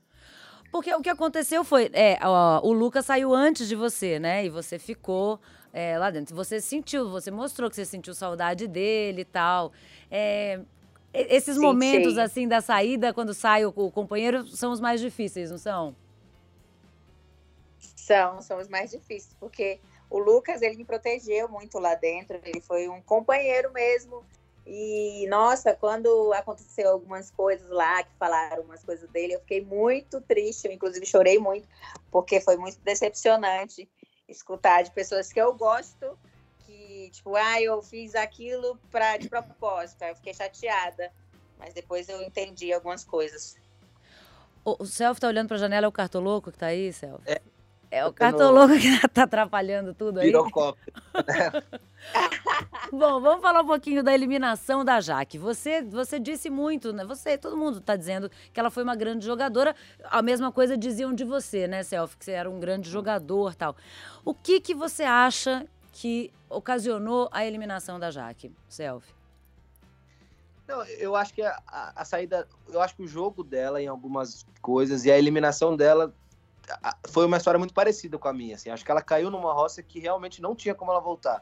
Porque 0.72 0.92
o 0.92 1.02
que 1.02 1.10
aconteceu 1.10 1.64
foi, 1.64 1.92
é, 1.94 2.18
ó, 2.24 2.62
o 2.68 2.74
Lucas 2.74 3.06
saiu 3.06 3.32
antes 3.32 3.68
de 3.68 3.76
você, 3.76 4.18
né? 4.18 4.44
E 4.44 4.50
você 4.50 4.80
ficou 4.80 5.40
é, 5.72 6.00
lá 6.00 6.10
dentro. 6.10 6.36
Você 6.36 6.60
sentiu, 6.60 7.12
você 7.12 7.30
mostrou 7.30 7.70
que 7.70 7.76
você 7.76 7.86
sentiu 7.86 8.16
saudade 8.16 8.68
dele 8.68 9.22
e 9.22 9.26
tal. 9.26 9.72
É, 10.10 10.60
esses 11.14 11.60
momentos, 11.60 12.18
assim, 12.18 12.48
da 12.48 12.60
saída, 12.60 13.14
quando 13.14 13.36
sai 13.36 13.66
o, 13.66 13.70
o 13.76 13.92
companheiro, 13.92 14.48
são 14.48 14.72
os 14.72 14.80
mais 14.80 15.00
difíceis, 15.00 15.52
não 15.52 15.60
são? 15.60 15.96
São, 17.78 18.42
são 18.42 18.58
os 18.58 18.68
mais 18.68 18.90
difíceis, 18.90 19.36
porque 19.40 19.80
o 20.10 20.18
Lucas, 20.18 20.62
ele 20.62 20.78
me 20.78 20.86
protegeu 20.86 21.48
muito 21.48 21.78
lá 21.78 21.94
dentro, 21.96 22.40
ele 22.44 22.62
foi 22.62 22.90
um 22.90 23.02
companheiro 23.02 23.72
mesmo. 23.72 24.26
E, 24.66 25.28
nossa, 25.28 25.74
quando 25.76 26.32
aconteceu 26.34 26.90
algumas 26.92 27.32
coisas 27.32 27.70
lá, 27.70 28.04
que 28.04 28.16
falaram 28.18 28.64
umas 28.64 28.84
coisas 28.84 29.10
dele, 29.10 29.34
eu 29.34 29.40
fiquei 29.40 29.62
muito 29.62 30.22
triste, 30.22 30.66
eu 30.66 30.72
inclusive 30.72 31.06
chorei 31.06 31.40
muito, 31.40 31.68
porque 32.12 32.40
foi 32.40 32.58
muito 32.58 32.80
decepcionante 32.82 33.90
escutar 34.28 34.84
de 34.84 34.92
pessoas 34.92 35.32
que 35.34 35.42
eu 35.42 35.56
gosto, 35.56 36.18
que, 36.66 37.10
tipo, 37.12 37.36
ah, 37.36 37.62
eu 37.62 37.82
fiz 37.82 38.14
aquilo 38.14 38.78
pra, 38.92 39.18
de 39.18 39.28
propósito, 39.28 40.04
eu 40.04 40.16
fiquei 40.16 40.34
chateada, 40.34 41.12
mas 41.58 41.74
depois 41.74 42.08
eu 42.08 42.22
entendi 42.22 42.72
algumas 42.72 43.04
coisas. 43.04 43.58
O, 44.64 44.84
o 44.84 44.86
Celso 44.86 45.22
tá 45.22 45.28
olhando 45.28 45.48
pra 45.48 45.58
janela, 45.58 45.86
é 45.86 45.90
o 45.90 45.92
cartoloco 45.92 46.52
que 46.52 46.60
tá 46.60 46.68
aí, 46.68 46.94
Celso? 46.94 47.24
É, 47.26 47.42
é 47.92 48.06
o 48.06 48.14
cartoloco 48.14 48.78
que 48.78 49.08
tá 49.10 49.24
atrapalhando 49.24 49.94
tudo 49.94 50.20
aí. 50.20 50.28
Pirocópio. 50.28 50.94
Bom, 52.92 53.20
vamos 53.20 53.42
falar 53.42 53.62
um 53.62 53.68
pouquinho 53.68 54.04
da 54.04 54.14
eliminação 54.14 54.86
da 54.86 55.02
Jaque. 55.02 55.38
Você, 55.38 55.82
você 55.82 56.20
disse 56.20 56.50
muito, 56.50 56.94
né? 56.94 57.04
Você, 57.06 57.38
todo 57.38 57.58
mundo 57.58 57.80
está 57.80 57.96
dizendo 57.96 58.30
que 58.54 58.60
ela 58.60 58.70
foi 58.70 58.84
uma 58.84 58.96
grande 58.96 59.26
jogadora. 59.26 59.76
A 60.06 60.22
mesma 60.22 60.52
coisa 60.52 60.78
diziam 60.78 61.14
de 61.14 61.24
você, 61.24 61.68
né, 61.68 61.84
Self, 61.84 62.16
que 62.18 62.26
você 62.26 62.32
era 62.32 62.50
um 62.50 62.60
grande 62.60 62.90
jogador, 62.90 63.56
tal. 63.56 63.76
O 64.24 64.34
que 64.34 64.60
que 64.60 64.74
você 64.74 65.04
acha 65.04 65.66
que 65.92 66.32
ocasionou 66.50 67.28
a 67.32 67.46
eliminação 67.46 68.00
da 68.00 68.12
Jaque, 68.12 68.52
Self? 68.68 69.08
Não, 70.68 70.84
eu 70.84 71.16
acho 71.16 71.34
que 71.34 71.42
a, 71.42 71.60
a, 71.68 72.02
a 72.02 72.06
saída, 72.06 72.48
eu 72.68 72.80
acho 72.80 72.96
que 72.96 73.02
o 73.02 73.08
jogo 73.08 73.44
dela 73.44 73.82
em 73.82 73.88
algumas 73.88 74.46
coisas 74.62 75.04
e 75.04 75.12
a 75.12 75.18
eliminação 75.18 75.76
dela 75.76 76.14
foi 77.08 77.26
uma 77.26 77.38
história 77.38 77.58
muito 77.58 77.74
parecida 77.74 78.18
com 78.18 78.28
a 78.28 78.34
minha. 78.34 78.56
Assim. 78.56 78.70
Acho 78.70 78.86
que 78.86 78.92
ela 78.92 79.02
caiu 79.02 79.30
numa 79.30 79.54
roça 79.54 79.82
que 79.82 80.00
realmente 80.00 80.42
não 80.42 80.56
tinha 80.56 80.76
como 80.76 80.92
ela 80.92 81.00
voltar. 81.00 81.42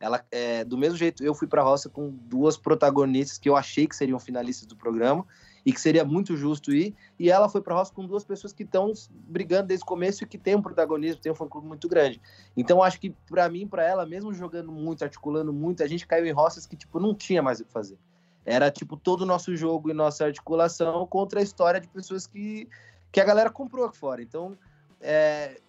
Ela, 0.00 0.24
é, 0.30 0.64
do 0.64 0.78
mesmo 0.78 0.96
jeito, 0.96 1.24
eu 1.24 1.34
fui 1.34 1.48
para 1.48 1.60
a 1.60 1.64
roça 1.64 1.88
com 1.88 2.10
duas 2.10 2.56
protagonistas 2.56 3.36
que 3.36 3.48
eu 3.48 3.56
achei 3.56 3.86
que 3.86 3.96
seriam 3.96 4.18
finalistas 4.18 4.66
do 4.66 4.76
programa 4.76 5.26
e 5.66 5.72
que 5.72 5.80
seria 5.80 6.04
muito 6.04 6.36
justo 6.36 6.72
ir. 6.72 6.94
E 7.18 7.30
ela 7.30 7.48
foi 7.48 7.60
para 7.60 7.74
a 7.74 7.78
roça 7.78 7.92
com 7.92 8.06
duas 8.06 8.24
pessoas 8.24 8.52
que 8.52 8.62
estão 8.62 8.92
brigando 9.10 9.68
desde 9.68 9.82
o 9.82 9.86
começo 9.86 10.22
e 10.22 10.26
que 10.26 10.38
tem 10.38 10.54
um 10.54 10.62
protagonismo, 10.62 11.20
tem 11.20 11.32
um 11.32 11.34
fã-clube 11.34 11.66
muito 11.66 11.88
grande. 11.88 12.20
Então, 12.56 12.82
acho 12.82 13.00
que 13.00 13.10
para 13.28 13.48
mim, 13.48 13.66
para 13.66 13.84
ela, 13.84 14.06
mesmo 14.06 14.32
jogando 14.32 14.70
muito, 14.70 15.02
articulando 15.02 15.52
muito, 15.52 15.82
a 15.82 15.86
gente 15.88 16.06
caiu 16.06 16.26
em 16.26 16.32
roças 16.32 16.64
que 16.64 16.76
tipo 16.76 17.00
não 17.00 17.12
tinha 17.12 17.42
mais 17.42 17.58
o 17.58 17.64
que 17.64 17.72
fazer. 17.72 17.98
Era 18.46 18.70
tipo 18.70 18.96
todo 18.96 19.22
o 19.22 19.26
nosso 19.26 19.54
jogo 19.56 19.90
e 19.90 19.92
nossa 19.92 20.24
articulação 20.24 21.06
contra 21.06 21.40
a 21.40 21.42
história 21.42 21.80
de 21.80 21.88
pessoas 21.88 22.26
que, 22.26 22.66
que 23.10 23.20
a 23.20 23.24
galera 23.24 23.50
comprou 23.50 23.86
aqui 23.86 23.96
fora. 23.96 24.22
Então, 24.22 24.56
é, 25.00 25.60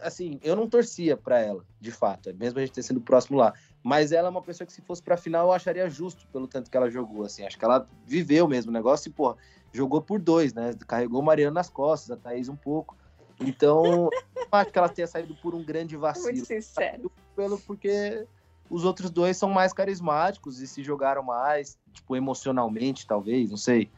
assim, 0.00 0.38
eu 0.42 0.56
não 0.56 0.68
torcia 0.68 1.16
para 1.16 1.38
ela, 1.38 1.64
de 1.80 1.90
fato, 1.90 2.34
mesmo 2.34 2.58
a 2.58 2.62
gente 2.62 2.74
ter 2.74 2.82
sido 2.82 3.00
próximo 3.00 3.38
lá. 3.38 3.52
Mas 3.82 4.12
ela 4.12 4.28
é 4.28 4.30
uma 4.30 4.42
pessoa 4.42 4.66
que, 4.66 4.72
se 4.72 4.82
fosse 4.82 5.02
pra 5.02 5.16
final, 5.16 5.48
eu 5.48 5.52
acharia 5.52 5.88
justo 5.88 6.26
pelo 6.28 6.48
tanto 6.48 6.70
que 6.70 6.76
ela 6.76 6.90
jogou. 6.90 7.24
Assim, 7.24 7.44
acho 7.44 7.58
que 7.58 7.64
ela 7.64 7.86
viveu 8.06 8.48
mesmo 8.48 8.70
o 8.70 8.74
negócio 8.74 9.08
e, 9.08 9.12
pô, 9.12 9.36
jogou 9.72 10.00
por 10.00 10.20
dois, 10.20 10.54
né? 10.54 10.74
Carregou 10.86 11.20
o 11.20 11.24
Mariano 11.24 11.54
nas 11.54 11.68
costas, 11.68 12.10
a 12.10 12.16
Thaís 12.16 12.48
um 12.48 12.56
pouco. 12.56 12.96
Então, 13.40 14.08
acho 14.50 14.70
que 14.70 14.78
ela 14.78 14.88
tenha 14.88 15.06
saído 15.06 15.34
por 15.36 15.54
um 15.54 15.62
grande 15.62 15.96
vacilo. 15.96 16.32
Muito 16.32 16.46
sincero. 16.46 17.12
Pelo, 17.36 17.58
porque 17.58 18.26
os 18.70 18.84
outros 18.84 19.10
dois 19.10 19.36
são 19.36 19.50
mais 19.50 19.72
carismáticos 19.72 20.60
e 20.60 20.66
se 20.66 20.82
jogaram 20.82 21.22
mais, 21.22 21.78
tipo, 21.92 22.16
emocionalmente, 22.16 23.06
talvez, 23.06 23.50
não 23.50 23.56
sei. 23.56 23.90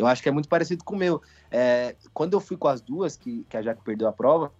Eu 0.00 0.06
acho 0.06 0.22
que 0.22 0.28
é 0.28 0.32
muito 0.32 0.48
parecido 0.48 0.82
com 0.82 0.94
o 0.94 0.98
meu. 0.98 1.20
É, 1.50 1.94
quando 2.14 2.32
eu 2.32 2.40
fui 2.40 2.56
com 2.56 2.68
as 2.68 2.80
duas, 2.80 3.16
que, 3.16 3.44
que 3.44 3.56
a 3.56 3.62
Jaque 3.62 3.84
perdeu 3.84 4.08
a 4.08 4.12
prova, 4.12 4.50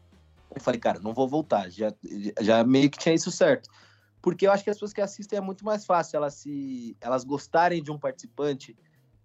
eu 0.54 0.60
falei, 0.60 0.78
cara, 0.78 1.00
não 1.00 1.14
vou 1.14 1.26
voltar. 1.26 1.70
Já, 1.70 1.92
já 2.40 2.62
meio 2.62 2.90
que 2.90 2.98
tinha 2.98 3.14
isso 3.14 3.30
certo. 3.30 3.70
Porque 4.20 4.46
eu 4.46 4.52
acho 4.52 4.62
que 4.62 4.68
as 4.68 4.76
pessoas 4.76 4.92
que 4.92 5.00
assistem 5.00 5.38
é 5.38 5.40
muito 5.40 5.64
mais 5.64 5.86
fácil 5.86 6.18
elas 6.18 6.34
se 6.34 6.94
elas 7.00 7.24
gostarem 7.24 7.82
de 7.82 7.90
um 7.90 7.98
participante 7.98 8.76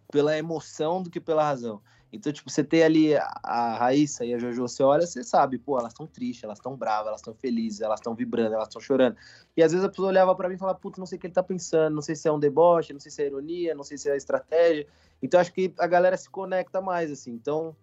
pela 0.09 0.37
emoção 0.37 1.03
do 1.03 1.09
que 1.09 1.19
pela 1.19 1.43
razão. 1.43 1.81
Então, 2.15 2.31
tipo, 2.31 2.49
você 2.49 2.63
tem 2.63 2.83
ali 2.83 3.15
a, 3.15 3.29
a 3.43 3.75
Raíssa 3.75 4.23
e 4.25 4.33
a 4.33 4.37
Jojo, 4.37 4.61
você 4.61 4.81
olha, 4.81 5.05
você 5.05 5.23
sabe, 5.23 5.57
pô, 5.57 5.77
elas 5.77 5.91
estão 5.91 6.07
tristes, 6.07 6.43
elas 6.43 6.57
estão 6.57 6.75
bravas, 6.75 7.07
elas 7.07 7.19
estão 7.19 7.33
felizes, 7.33 7.81
elas 7.81 7.99
estão 7.99 8.15
vibrando, 8.15 8.55
elas 8.55 8.67
estão 8.67 8.81
chorando. 8.81 9.15
E 9.55 9.61
às 9.61 9.71
vezes 9.71 9.85
a 9.85 9.89
pessoa 9.89 10.07
olhava 10.07 10.33
para 10.35 10.47
mim 10.47 10.55
e 10.55 10.57
falava, 10.57 10.79
puta, 10.79 10.99
não 10.99 11.05
sei 11.05 11.17
o 11.17 11.21
que 11.21 11.27
ele 11.27 11.33
tá 11.33 11.43
pensando, 11.43 11.93
não 11.93 12.01
sei 12.01 12.15
se 12.15 12.27
é 12.27 12.31
um 12.31 12.39
deboche, 12.39 12.93
não 12.93 12.99
sei 12.99 13.11
se 13.11 13.21
é 13.21 13.25
ironia, 13.27 13.75
não 13.75 13.83
sei 13.83 13.97
se 13.97 14.09
é 14.09 14.15
estratégia. 14.15 14.87
Então, 15.21 15.39
acho 15.39 15.51
que 15.51 15.73
a 15.77 15.87
galera 15.87 16.15
se 16.15 16.29
conecta 16.29 16.81
mais, 16.81 17.11
assim. 17.11 17.31
Então, 17.31 17.75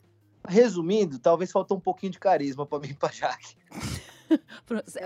resumindo, 0.47 1.19
talvez 1.19 1.53
faltou 1.53 1.77
um 1.77 1.81
pouquinho 1.81 2.13
de 2.13 2.19
carisma 2.19 2.67
para 2.67 2.79
mim 2.79 2.89
e 2.89 2.95
pra 2.95 3.11
Jaque. 3.11 3.57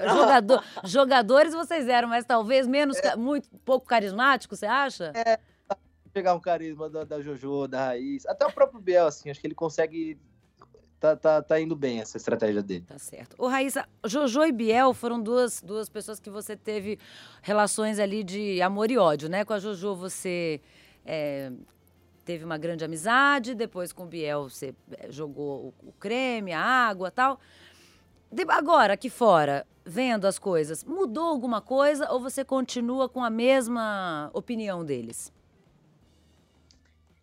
Jogador, 0.07 0.63
jogadores 0.85 1.53
vocês 1.53 1.89
eram, 1.89 2.07
mas 2.07 2.25
talvez 2.25 2.65
menos, 2.65 2.97
é. 2.99 3.17
muito 3.17 3.49
pouco 3.65 3.85
carismático, 3.85 4.55
você 4.55 4.67
acha? 4.67 5.13
É, 5.17 5.41
pegar 6.17 6.33
um 6.33 6.41
carisma 6.41 6.89
da, 6.89 7.05
da 7.05 7.21
Jojo, 7.21 7.69
da 7.69 7.89
Raiz, 7.89 8.25
até 8.25 8.47
o 8.47 8.51
próprio 8.51 8.81
Biel, 8.81 9.07
assim, 9.07 9.29
acho 9.29 9.39
que 9.39 9.47
ele 9.47 9.55
consegue 9.55 10.19
Tá, 10.99 11.15
tá, 11.15 11.43
tá, 11.43 11.61
indo 11.61 11.77
bem 11.77 12.01
essa 12.01 12.17
estratégia 12.17 12.63
dele. 12.63 12.87
Tá 12.89 12.99
certo. 12.99 13.37
O 13.39 13.47
Raíssa, 13.47 13.87
Jojo 14.07 14.43
e 14.47 14.51
Biel 14.51 14.95
foram 14.95 15.23
duas, 15.23 15.61
duas 15.61 15.91
pessoas 15.91 16.19
que 16.19 16.31
você 16.31 16.57
teve 16.57 16.99
relações 17.43 17.99
ali 17.99 18.25
de 18.25 18.63
amor 18.63 18.91
e 18.91 18.97
ódio, 18.97 19.29
né? 19.29 19.45
Com 19.45 19.53
a 19.53 19.59
Jojo 19.59 19.95
você 19.95 20.59
é, 21.05 21.53
teve 22.25 22.47
uma 22.47 22.57
grande 22.57 22.83
amizade, 22.83 23.55
depois 23.55 23.93
com 23.93 24.05
o 24.05 24.07
Biel 24.07 24.49
você 24.49 24.75
é, 24.99 25.13
jogou 25.13 25.75
o, 25.85 25.89
o 25.91 25.93
creme, 25.93 26.55
a 26.55 26.63
água 26.63 27.11
tal. 27.11 27.39
De, 28.33 28.47
agora, 28.49 28.95
aqui 28.95 29.11
fora, 29.11 29.67
vendo 29.85 30.25
as 30.25 30.39
coisas, 30.39 30.83
mudou 30.83 31.25
alguma 31.25 31.61
coisa 31.61 32.11
ou 32.11 32.19
você 32.19 32.43
continua 32.43 33.07
com 33.07 33.23
a 33.23 33.29
mesma 33.29 34.31
opinião 34.33 34.83
deles? 34.83 35.36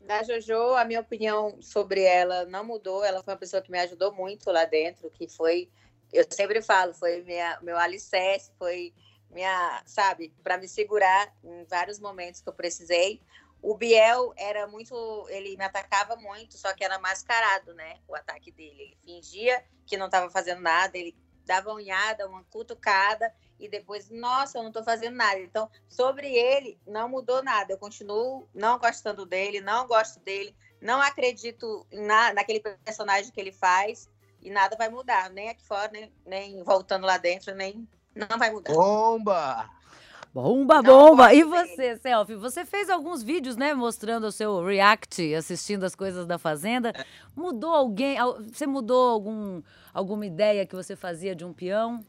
Da 0.04 0.22
Jojo, 0.22 0.76
a 0.76 0.84
minha 0.84 1.00
opinião 1.00 1.62
sobre 1.62 2.02
ela 2.02 2.46
não 2.46 2.64
mudou. 2.64 3.04
Ela 3.04 3.24
foi 3.24 3.34
uma 3.34 3.40
pessoa 3.40 3.62
que 3.62 3.72
me 3.72 3.80
ajudou 3.80 4.14
muito 4.14 4.52
lá 4.52 4.66
dentro, 4.66 5.10
que 5.10 5.28
foi, 5.28 5.70
eu 6.12 6.26
sempre 6.30 6.62
falo, 6.62 6.94
foi 6.94 7.22
minha, 7.24 7.58
meu 7.62 7.78
alicerce, 7.78 8.52
foi 8.58 8.94
minha, 9.32 9.82
sabe, 9.86 10.34
para 10.44 10.58
me 10.58 10.68
segurar 10.68 11.34
em 11.44 11.64
vários 11.66 12.00
momentos 12.00 12.42
que 12.42 12.50
eu 12.50 12.54
precisei. 12.54 13.22
O 13.62 13.76
Biel 13.78 14.34
era 14.36 14.68
muito, 14.68 15.26
ele 15.30 15.56
me 15.56 15.64
atacava 15.64 16.18
muito, 16.18 16.58
só 16.58 16.74
que 16.74 16.84
era 16.84 17.00
mascarado, 17.00 17.74
né? 17.74 18.00
O 18.06 18.14
ataque 18.14 18.52
dele. 18.52 18.82
Ele 18.82 18.98
fingia 19.06 19.64
que 19.86 19.96
não 19.96 20.08
estava 20.08 20.30
fazendo 20.30 20.62
nada, 20.62 20.98
ele 20.98 21.16
dava 21.46 21.74
unhada, 21.74 22.28
uma 22.28 22.44
cutucada 22.46 23.34
e 23.64 23.70
depois, 23.70 24.10
nossa, 24.10 24.58
eu 24.58 24.62
não 24.62 24.70
estou 24.70 24.84
fazendo 24.84 25.16
nada. 25.16 25.40
Então, 25.40 25.70
sobre 25.88 26.28
ele, 26.28 26.78
não 26.86 27.08
mudou 27.08 27.42
nada. 27.42 27.72
Eu 27.72 27.78
continuo 27.78 28.48
não 28.54 28.78
gostando 28.78 29.26
dele, 29.26 29.62
não 29.62 29.88
gosto 29.88 30.20
dele, 30.20 30.54
não 30.82 31.02
acredito 31.02 31.88
na, 31.92 32.34
naquele 32.34 32.60
personagem 32.60 33.32
que 33.32 33.40
ele 33.40 33.54
faz 33.54 34.10
e 34.42 34.50
nada 34.50 34.76
vai 34.76 34.90
mudar, 34.90 35.30
nem 35.30 35.50
aqui 35.50 35.66
fora, 35.66 35.90
nem, 35.94 36.12
nem 36.26 36.64
voltando 36.64 37.06
lá 37.06 37.18
dentro, 37.18 37.56
nem 37.56 37.88
não 38.14 38.38
vai 38.38 38.52
mudar. 38.52 38.74
Bomba! 38.74 39.70
Bomba, 40.34 40.82
bomba! 40.82 41.34
E 41.34 41.44
você, 41.44 41.96
Selfie? 41.98 42.36
Você 42.36 42.66
fez 42.66 42.90
alguns 42.90 43.22
vídeos, 43.24 43.56
né, 43.56 43.74
mostrando 43.74 44.26
o 44.26 44.32
seu 44.32 44.66
react, 44.66 45.34
assistindo 45.36 45.84
as 45.84 45.96
coisas 45.96 46.26
da 46.26 46.38
Fazenda. 46.40 46.92
Mudou 47.36 47.72
alguém? 47.72 48.18
Você 48.52 48.66
mudou 48.66 49.12
algum, 49.12 49.62
alguma 49.94 50.26
ideia 50.26 50.66
que 50.66 50.76
você 50.76 50.96
fazia 50.96 51.36
de 51.36 51.46
um 51.46 51.54
peão? 51.54 52.04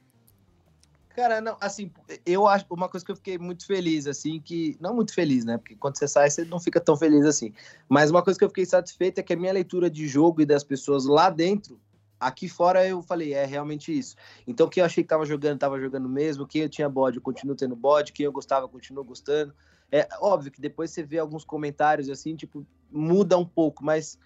Cara, 1.14 1.40
não, 1.40 1.56
assim, 1.60 1.92
eu 2.26 2.46
acho 2.46 2.66
uma 2.70 2.88
coisa 2.88 3.06
que 3.06 3.12
eu 3.12 3.16
fiquei 3.16 3.38
muito 3.38 3.66
feliz, 3.66 4.06
assim, 4.06 4.40
que. 4.40 4.76
Não 4.80 4.94
muito 4.94 5.14
feliz, 5.14 5.44
né? 5.44 5.58
Porque 5.58 5.76
quando 5.76 5.96
você 5.96 6.08
sai, 6.08 6.28
você 6.28 6.44
não 6.44 6.58
fica 6.58 6.80
tão 6.80 6.96
feliz 6.96 7.24
assim. 7.24 7.52
Mas 7.88 8.10
uma 8.10 8.22
coisa 8.22 8.38
que 8.38 8.44
eu 8.44 8.48
fiquei 8.48 8.66
satisfeito 8.66 9.18
é 9.18 9.22
que 9.22 9.32
a 9.32 9.36
minha 9.36 9.52
leitura 9.52 9.88
de 9.88 10.08
jogo 10.08 10.42
e 10.42 10.46
das 10.46 10.64
pessoas 10.64 11.06
lá 11.06 11.30
dentro 11.30 11.80
Aqui 12.24 12.48
fora 12.48 12.86
eu 12.88 13.02
falei, 13.02 13.34
é 13.34 13.44
realmente 13.44 13.96
isso. 13.96 14.16
Então, 14.46 14.66
quem 14.66 14.80
eu 14.80 14.86
achei 14.86 15.04
que 15.04 15.08
tava 15.08 15.26
jogando, 15.26 15.58
tava 15.58 15.78
jogando 15.78 16.08
mesmo. 16.08 16.46
Quem 16.46 16.62
eu 16.62 16.70
tinha 16.70 16.88
bode, 16.88 17.18
eu 17.18 17.22
continuo 17.22 17.54
tendo 17.54 17.76
bode. 17.76 18.12
Quem 18.12 18.24
eu 18.24 18.32
gostava, 18.32 18.66
continuo 18.66 19.04
gostando. 19.04 19.54
É 19.92 20.08
óbvio 20.20 20.50
que 20.50 20.58
depois 20.58 20.90
você 20.90 21.02
vê 21.02 21.18
alguns 21.18 21.44
comentários 21.44 22.08
assim, 22.08 22.34
tipo, 22.34 22.66
muda 22.90 23.36
um 23.36 23.44
pouco, 23.44 23.84
mas 23.84 24.18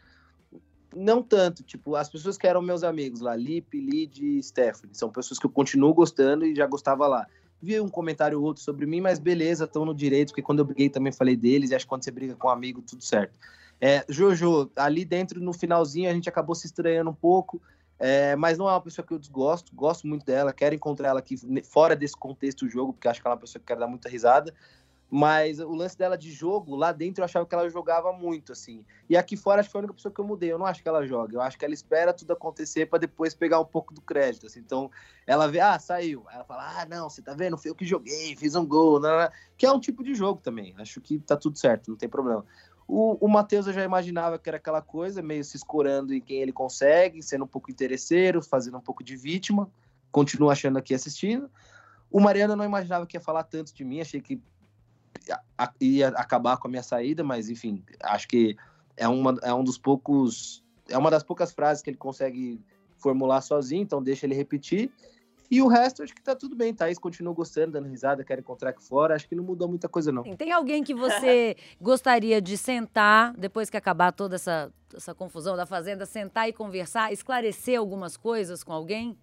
não 0.94 1.22
tanto. 1.22 1.62
Tipo, 1.62 1.96
as 1.96 2.08
pessoas 2.08 2.36
que 2.36 2.46
eram 2.46 2.62
meus 2.62 2.82
amigos 2.82 3.20
lá, 3.20 3.34
Lipe, 3.36 3.80
Lid 3.80 4.38
e 4.38 4.42
Stephanie, 4.42 4.94
são 4.94 5.10
pessoas 5.10 5.38
que 5.38 5.46
eu 5.46 5.50
continuo 5.50 5.92
gostando 5.94 6.44
e 6.44 6.54
já 6.54 6.66
gostava 6.66 7.06
lá. 7.06 7.26
Vi 7.60 7.80
um 7.80 7.88
comentário 7.88 8.38
ou 8.38 8.44
outro 8.44 8.62
sobre 8.62 8.86
mim, 8.86 9.00
mas 9.00 9.18
beleza, 9.18 9.64
estão 9.64 9.84
no 9.84 9.94
direito, 9.94 10.28
porque 10.28 10.42
quando 10.42 10.60
eu 10.60 10.64
briguei 10.64 10.88
também 10.88 11.12
falei 11.12 11.36
deles, 11.36 11.70
e 11.70 11.74
acho 11.74 11.84
que 11.84 11.88
quando 11.88 12.04
você 12.04 12.10
briga 12.10 12.36
com 12.36 12.48
um 12.48 12.50
amigo, 12.50 12.82
tudo 12.82 13.02
certo. 13.02 13.38
É, 13.80 14.04
Jojo, 14.08 14.70
ali 14.76 15.04
dentro, 15.04 15.40
no 15.40 15.52
finalzinho, 15.52 16.10
a 16.10 16.12
gente 16.12 16.28
acabou 16.28 16.54
se 16.54 16.66
estranhando 16.66 17.10
um 17.10 17.14
pouco. 17.14 17.60
É, 18.00 18.36
mas 18.36 18.56
não 18.56 18.68
é 18.68 18.72
uma 18.72 18.80
pessoa 18.80 19.04
que 19.04 19.12
eu 19.12 19.18
desgosto, 19.18 19.74
gosto 19.74 20.06
muito 20.06 20.24
dela, 20.24 20.52
quero 20.52 20.72
encontrar 20.72 21.08
ela 21.08 21.18
aqui 21.18 21.36
fora 21.64 21.96
desse 21.96 22.16
contexto 22.16 22.64
do 22.64 22.70
jogo, 22.70 22.92
porque 22.92 23.08
acho 23.08 23.20
que 23.20 23.26
ela 23.26 23.34
é 23.34 23.36
uma 23.36 23.40
pessoa 23.40 23.58
que 23.58 23.66
quer 23.66 23.76
dar 23.76 23.88
muita 23.88 24.08
risada. 24.08 24.54
Mas 25.10 25.58
o 25.58 25.72
lance 25.72 25.96
dela 25.96 26.18
de 26.18 26.30
jogo, 26.30 26.76
lá 26.76 26.92
dentro 26.92 27.22
eu 27.22 27.24
achava 27.24 27.46
que 27.46 27.54
ela 27.54 27.68
jogava 27.70 28.12
muito, 28.12 28.52
assim. 28.52 28.84
E 29.08 29.16
aqui 29.16 29.38
fora 29.38 29.60
acho 29.60 29.68
que 29.68 29.72
foi 29.72 29.78
a 29.78 29.82
única 29.82 29.94
pessoa 29.94 30.12
que 30.12 30.20
eu 30.20 30.24
mudei. 30.24 30.52
Eu 30.52 30.58
não 30.58 30.66
acho 30.66 30.82
que 30.82 30.88
ela 30.88 31.06
joga. 31.06 31.34
Eu 31.34 31.40
acho 31.40 31.58
que 31.58 31.64
ela 31.64 31.72
espera 31.72 32.12
tudo 32.12 32.32
acontecer 32.32 32.86
para 32.86 32.98
depois 32.98 33.34
pegar 33.34 33.58
um 33.58 33.64
pouco 33.64 33.94
do 33.94 34.02
crédito. 34.02 34.46
Assim. 34.46 34.60
Então, 34.60 34.90
ela 35.26 35.48
vê, 35.48 35.60
ah, 35.60 35.78
saiu. 35.78 36.26
Ela 36.30 36.44
fala, 36.44 36.80
ah, 36.80 36.86
não, 36.86 37.08
você 37.08 37.22
tá 37.22 37.32
vendo? 37.32 37.56
Foi 37.56 37.70
eu 37.70 37.74
que 37.74 37.86
joguei, 37.86 38.36
fiz 38.36 38.54
um 38.54 38.66
gol. 38.66 39.00
Não, 39.00 39.18
não. 39.18 39.30
Que 39.56 39.64
é 39.64 39.72
um 39.72 39.80
tipo 39.80 40.04
de 40.04 40.14
jogo 40.14 40.42
também. 40.42 40.74
Acho 40.76 41.00
que 41.00 41.18
tá 41.18 41.36
tudo 41.36 41.58
certo, 41.58 41.88
não 41.88 41.96
tem 41.96 42.08
problema. 42.08 42.44
O, 42.86 43.16
o 43.24 43.28
Matheus 43.28 43.66
eu 43.66 43.72
já 43.72 43.84
imaginava 43.84 44.38
que 44.38 44.48
era 44.48 44.56
aquela 44.56 44.80
coisa, 44.80 45.22
meio 45.22 45.44
se 45.44 45.56
escorando 45.56 46.14
em 46.14 46.20
quem 46.20 46.40
ele 46.40 46.52
consegue, 46.52 47.22
sendo 47.22 47.44
um 47.44 47.48
pouco 47.48 47.70
interesseiro, 47.70 48.42
fazendo 48.42 48.76
um 48.76 48.80
pouco 48.80 49.02
de 49.02 49.16
vítima. 49.16 49.70
Continuo 50.10 50.50
achando 50.50 50.78
aqui 50.78 50.94
assistindo. 50.94 51.50
O 52.10 52.20
Mariano 52.20 52.54
eu 52.54 52.56
não 52.56 52.64
imaginava 52.64 53.06
que 53.06 53.16
ia 53.16 53.20
falar 53.20 53.44
tanto 53.44 53.74
de 53.74 53.84
mim, 53.84 54.00
achei 54.00 54.20
que 54.20 54.40
ia 55.80 56.08
acabar 56.08 56.56
com 56.56 56.68
a 56.68 56.70
minha 56.70 56.82
saída, 56.82 57.22
mas 57.22 57.48
enfim, 57.48 57.82
acho 58.02 58.28
que 58.28 58.56
é, 58.96 59.06
uma, 59.08 59.38
é 59.42 59.52
um 59.54 59.64
dos 59.64 59.78
poucos. 59.78 60.62
É 60.88 60.96
uma 60.96 61.10
das 61.10 61.22
poucas 61.22 61.52
frases 61.52 61.82
que 61.82 61.90
ele 61.90 61.96
consegue 61.96 62.60
formular 62.96 63.40
sozinho, 63.40 63.82
então 63.82 64.02
deixa 64.02 64.26
ele 64.26 64.34
repetir. 64.34 64.90
E 65.50 65.62
o 65.62 65.66
resto, 65.66 66.02
acho 66.02 66.14
que 66.14 66.22
tá 66.22 66.34
tudo 66.34 66.54
bem. 66.54 66.74
Thaís 66.74 66.98
continua 66.98 67.32
gostando, 67.32 67.72
dando 67.72 67.88
risada, 67.88 68.22
quer 68.22 68.38
encontrar 68.38 68.70
aqui 68.70 68.82
fora. 68.82 69.14
Acho 69.14 69.26
que 69.26 69.34
não 69.34 69.42
mudou 69.42 69.66
muita 69.66 69.88
coisa, 69.88 70.12
não. 70.12 70.22
Tem 70.36 70.52
alguém 70.52 70.84
que 70.84 70.94
você 70.94 71.56
gostaria 71.80 72.40
de 72.40 72.56
sentar, 72.58 73.32
depois 73.34 73.70
que 73.70 73.76
acabar 73.76 74.12
toda 74.12 74.34
essa, 74.34 74.70
essa 74.94 75.14
confusão 75.14 75.56
da 75.56 75.64
Fazenda, 75.64 76.04
sentar 76.04 76.48
e 76.48 76.52
conversar, 76.52 77.12
esclarecer 77.12 77.78
algumas 77.78 78.16
coisas 78.16 78.62
com 78.62 78.72
alguém? 78.74 79.16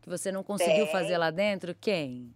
Que 0.00 0.08
você 0.08 0.30
não 0.30 0.44
conseguiu 0.44 0.84
Tem. 0.84 0.92
fazer 0.92 1.18
lá 1.18 1.30
dentro? 1.32 1.74
Quem? 1.74 2.32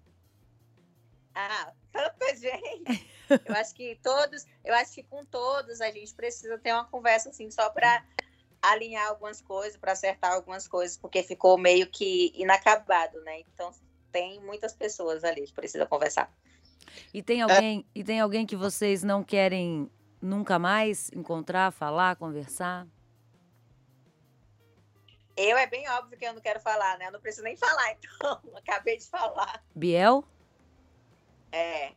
Ah, 1.34 1.72
tanta 1.92 2.36
gente. 2.36 3.10
Eu 3.46 3.54
acho 3.54 3.74
que 3.74 3.98
todos, 4.02 4.46
eu 4.62 4.74
acho 4.74 4.92
que 4.92 5.02
com 5.02 5.24
todos 5.24 5.80
a 5.80 5.90
gente 5.90 6.14
precisa 6.14 6.58
ter 6.58 6.72
uma 6.72 6.84
conversa 6.84 7.30
assim, 7.30 7.50
só 7.50 7.70
para 7.70 8.04
alinhar 8.60 9.08
algumas 9.08 9.40
coisas, 9.40 9.78
para 9.78 9.92
acertar 9.92 10.34
algumas 10.34 10.68
coisas, 10.68 10.96
porque 10.98 11.22
ficou 11.22 11.56
meio 11.56 11.86
que 11.86 12.32
inacabado, 12.36 13.18
né? 13.22 13.40
Então 13.40 13.72
tem 14.12 14.40
muitas 14.40 14.74
pessoas 14.74 15.24
ali 15.24 15.46
que 15.46 15.54
precisa 15.54 15.86
conversar. 15.86 16.30
E 17.12 17.22
tem 17.22 17.42
alguém, 17.42 17.80
é. 17.80 17.98
e 17.98 18.04
tem 18.04 18.20
alguém 18.20 18.46
que 18.46 18.56
vocês 18.56 19.02
não 19.02 19.24
querem 19.24 19.90
nunca 20.20 20.58
mais 20.58 21.10
encontrar, 21.12 21.72
falar, 21.72 22.16
conversar? 22.16 22.86
Eu 25.36 25.56
é 25.56 25.66
bem 25.66 25.88
óbvio 25.90 26.16
que 26.16 26.24
eu 26.24 26.32
não 26.32 26.40
quero 26.40 26.60
falar, 26.60 26.98
né? 26.98 27.08
Eu 27.08 27.12
não 27.12 27.20
preciso 27.20 27.42
nem 27.42 27.56
falar, 27.56 27.92
então 27.98 28.40
acabei 28.54 28.98
de 28.98 29.06
falar. 29.06 29.64
Biel? 29.74 30.24
É. 31.54 31.92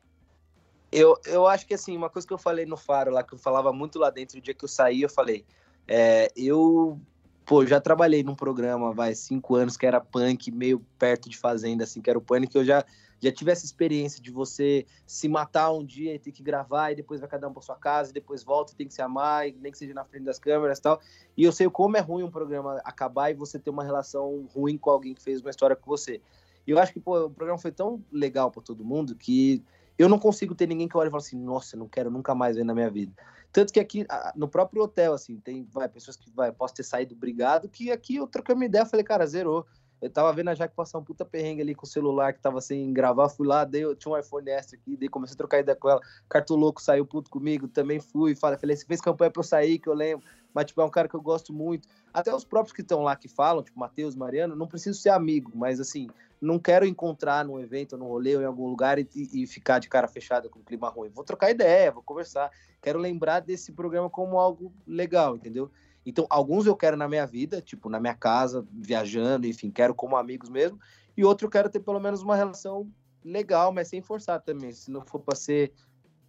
Eu, 0.91 1.17
eu 1.25 1.47
acho 1.47 1.65
que 1.65 1.73
assim, 1.73 1.97
uma 1.97 2.11
coisa 2.11 2.27
que 2.27 2.33
eu 2.33 2.37
falei 2.37 2.65
no 2.65 2.77
Faro 2.77 3.11
lá, 3.11 3.23
que 3.23 3.33
eu 3.33 3.39
falava 3.39 3.73
muito 3.73 3.97
lá 3.97 4.11
dentro, 4.11 4.37
o 4.37 4.41
dia 4.41 4.53
que 4.53 4.63
eu 4.63 4.69
saí, 4.69 5.01
eu 5.01 5.09
falei, 5.09 5.43
é, 5.87 6.31
eu, 6.35 6.99
pô, 7.43 7.65
já 7.65 7.81
trabalhei 7.81 8.23
num 8.23 8.35
programa, 8.35 8.93
vai, 8.93 9.15
cinco 9.15 9.55
anos, 9.55 9.75
que 9.75 9.85
era 9.85 9.99
punk, 9.99 10.51
meio 10.51 10.79
perto 10.99 11.27
de 11.27 11.37
fazenda, 11.37 11.83
assim, 11.83 12.01
que 12.01 12.09
era 12.09 12.19
o 12.19 12.21
pânico, 12.21 12.55
eu 12.57 12.63
já, 12.63 12.85
já 13.19 13.31
tive 13.31 13.51
essa 13.51 13.65
experiência 13.65 14.21
de 14.21 14.31
você 14.31 14.85
se 15.07 15.27
matar 15.27 15.71
um 15.71 15.83
dia 15.83 16.13
e 16.13 16.19
ter 16.19 16.31
que 16.31 16.43
gravar, 16.43 16.91
e 16.91 16.95
depois 16.95 17.19
vai 17.19 17.27
cada 17.27 17.49
um 17.49 17.53
pra 17.53 17.63
sua 17.63 17.75
casa, 17.75 18.11
e 18.11 18.13
depois 18.13 18.43
volta 18.43 18.71
e 18.71 18.75
tem 18.75 18.87
que 18.87 18.93
se 18.93 19.01
amar, 19.01 19.45
nem 19.59 19.71
que 19.71 19.77
seja 19.77 19.93
na 19.93 20.05
frente 20.05 20.23
das 20.23 20.39
câmeras 20.39 20.77
e 20.77 20.81
tal. 20.83 21.01
E 21.35 21.43
eu 21.43 21.51
sei 21.51 21.67
como 21.69 21.97
é 21.97 21.99
ruim 21.99 22.23
um 22.23 22.31
programa 22.31 22.79
acabar 22.85 23.31
e 23.31 23.33
você 23.33 23.57
ter 23.59 23.71
uma 23.71 23.83
relação 23.83 24.47
ruim 24.53 24.77
com 24.77 24.91
alguém 24.91 25.13
que 25.15 25.21
fez 25.21 25.41
uma 25.41 25.49
história 25.49 25.75
com 25.75 25.89
você. 25.89 26.21
E 26.67 26.71
eu 26.71 26.79
acho 26.79 26.91
que, 26.91 26.99
pô, 26.99 27.25
o 27.25 27.31
programa 27.31 27.57
foi 27.57 27.71
tão 27.71 28.03
legal 28.11 28.51
para 28.51 28.61
todo 28.61 28.83
mundo 28.83 29.15
que 29.15 29.63
eu 29.97 30.09
não 30.09 30.19
consigo 30.19 30.53
ter 30.53 30.67
ninguém 30.67 30.87
que 30.87 30.97
olhe 30.97 31.07
e 31.07 31.11
fale 31.11 31.23
assim, 31.23 31.39
nossa, 31.39 31.77
não 31.77 31.87
quero 31.87 32.11
nunca 32.11 32.35
mais 32.35 32.57
ver 32.57 32.65
na 32.65 32.75
minha 32.75 32.89
vida. 32.89 33.13
Tanto 33.51 33.73
que 33.73 33.79
aqui, 33.79 34.05
no 34.35 34.47
próprio 34.47 34.83
hotel, 34.83 35.13
assim, 35.13 35.39
tem 35.39 35.63
vai, 35.71 35.87
pessoas 35.87 36.17
que 36.17 36.29
vai, 36.29 36.51
posso 36.51 36.75
ter 36.75 36.83
saído 36.83 37.15
brigado, 37.15 37.69
que 37.69 37.89
aqui 37.89 38.17
eu 38.17 38.27
troquei 38.27 38.53
uma 38.53 38.65
ideia, 38.65 38.85
falei, 38.85 39.03
cara, 39.03 39.25
zerou. 39.25 39.65
Eu 40.01 40.09
tava 40.09 40.31
vendo 40.31 40.49
a 40.49 40.55
Jaque 40.55 40.75
passar 40.75 40.99
um 40.99 41.03
puta 41.03 41.25
perrengue 41.25 41.61
ali 41.61 41.73
com 41.73 41.85
o 41.85 41.89
celular 41.89 42.31
que 42.33 42.39
tava 42.39 42.61
sem 42.61 42.93
gravar, 42.93 43.29
fui 43.29 43.47
lá, 43.47 43.65
dei, 43.65 43.83
eu 43.83 43.95
tinha 43.95 44.13
um 44.13 44.17
iPhone 44.17 44.49
extra 44.49 44.77
aqui, 44.77 44.95
daí 44.95 45.09
comecei 45.09 45.33
a 45.33 45.37
trocar 45.37 45.59
ideia 45.59 45.75
com 45.75 45.89
ela. 45.89 46.01
Cartoloco 46.29 46.81
saiu 46.81 47.05
puto 47.05 47.31
comigo, 47.31 47.67
também 47.67 47.99
fui, 47.99 48.35
falei, 48.35 48.59
falei, 48.59 48.75
você 48.75 48.85
fez 48.85 49.01
campanha 49.01 49.31
pra 49.31 49.39
eu 49.39 49.43
sair, 49.43 49.79
que 49.79 49.89
eu 49.89 49.93
lembro. 49.93 50.25
Mas, 50.53 50.65
tipo, 50.65 50.81
é 50.81 50.85
um 50.85 50.89
cara 50.89 51.07
que 51.07 51.15
eu 51.15 51.21
gosto 51.21 51.53
muito. 51.53 51.87
Até 52.13 52.33
os 52.33 52.43
próprios 52.43 52.73
que 52.73 52.81
estão 52.81 53.03
lá 53.03 53.15
que 53.15 53.27
falam, 53.27 53.63
tipo, 53.63 53.79
Matheus, 53.79 54.15
Mariano, 54.15 54.55
não 54.55 54.67
preciso 54.67 54.99
ser 54.99 55.09
amigo, 55.09 55.51
mas 55.53 55.79
assim, 55.79 56.07
não 56.41 56.59
quero 56.59 56.85
encontrar 56.85 57.43
num 57.45 57.59
evento, 57.59 57.97
num 57.97 58.07
rolê 58.07 58.35
ou 58.35 58.41
em 58.41 58.45
algum 58.45 58.67
lugar 58.67 58.99
e, 58.99 59.07
e 59.15 59.47
ficar 59.47 59.79
de 59.79 59.89
cara 59.89 60.07
fechada 60.07 60.47
com 60.49 60.59
clima 60.59 60.89
ruim. 60.89 61.09
Vou 61.09 61.23
trocar 61.23 61.51
ideia, 61.51 61.91
vou 61.91 62.03
conversar. 62.03 62.51
Quero 62.81 62.99
lembrar 62.99 63.39
desse 63.39 63.71
programa 63.71 64.09
como 64.09 64.39
algo 64.39 64.71
legal, 64.85 65.35
entendeu? 65.35 65.71
Então, 66.07 66.25
alguns 66.29 66.65
eu 66.65 66.73
quero 66.73 66.95
na 66.95 67.05
minha 67.05 67.27
vida, 67.27 67.61
tipo, 67.61 67.89
na 67.89 67.99
minha 67.99 68.15
casa, 68.15 68.65
viajando, 68.71 69.45
enfim, 69.45 69.69
quero 69.69 69.93
como 69.93 70.15
amigos 70.15 70.49
mesmo. 70.49 70.79
E 71.17 71.25
outro 71.25 71.47
eu 71.47 71.51
quero 71.51 71.69
ter 71.69 71.81
pelo 71.81 71.99
menos 71.99 72.21
uma 72.21 72.33
relação 72.33 72.89
legal, 73.21 73.73
mas 73.73 73.89
sem 73.89 74.01
forçar 74.01 74.41
também. 74.41 74.71
Se 74.71 74.89
não 74.89 75.01
for 75.01 75.19
para 75.19 75.35
ser 75.35 75.73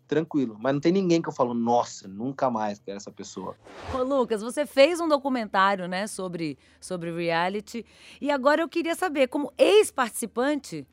tranquilo. 0.09 0.57
Mas 0.59 0.73
não 0.73 0.81
tem 0.81 0.91
ninguém 0.91 1.23
que 1.23 1.29
eu 1.29 1.33
falo, 1.33 1.55
nossa, 1.55 2.09
nunca 2.09 2.51
mais 2.51 2.81
quero 2.81 2.97
essa 2.97 3.13
pessoa. 3.13 3.57
Ô, 3.95 4.03
Lucas, 4.03 4.43
você 4.43 4.67
fez 4.67 4.99
um 4.99 5.07
documentário, 5.07 5.87
né, 5.87 6.09
sobre, 6.09 6.59
sobre 6.81 7.15
reality. 7.15 7.87
E 8.21 8.33
agora 8.33 8.61
eu 8.61 8.69
queria 8.69 8.97
saber, 8.97 9.29
como 9.29 9.53
ex-participante, 9.57 10.89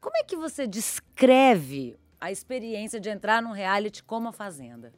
como 0.00 0.16
é 0.16 0.24
que 0.24 0.34
você 0.34 0.66
descreve 0.66 1.96
a 2.20 2.32
experiência 2.32 2.98
de 2.98 3.10
entrar 3.10 3.40
num 3.40 3.52
reality 3.52 4.02
como 4.02 4.26
a 4.26 4.32
Fazenda? 4.32 4.92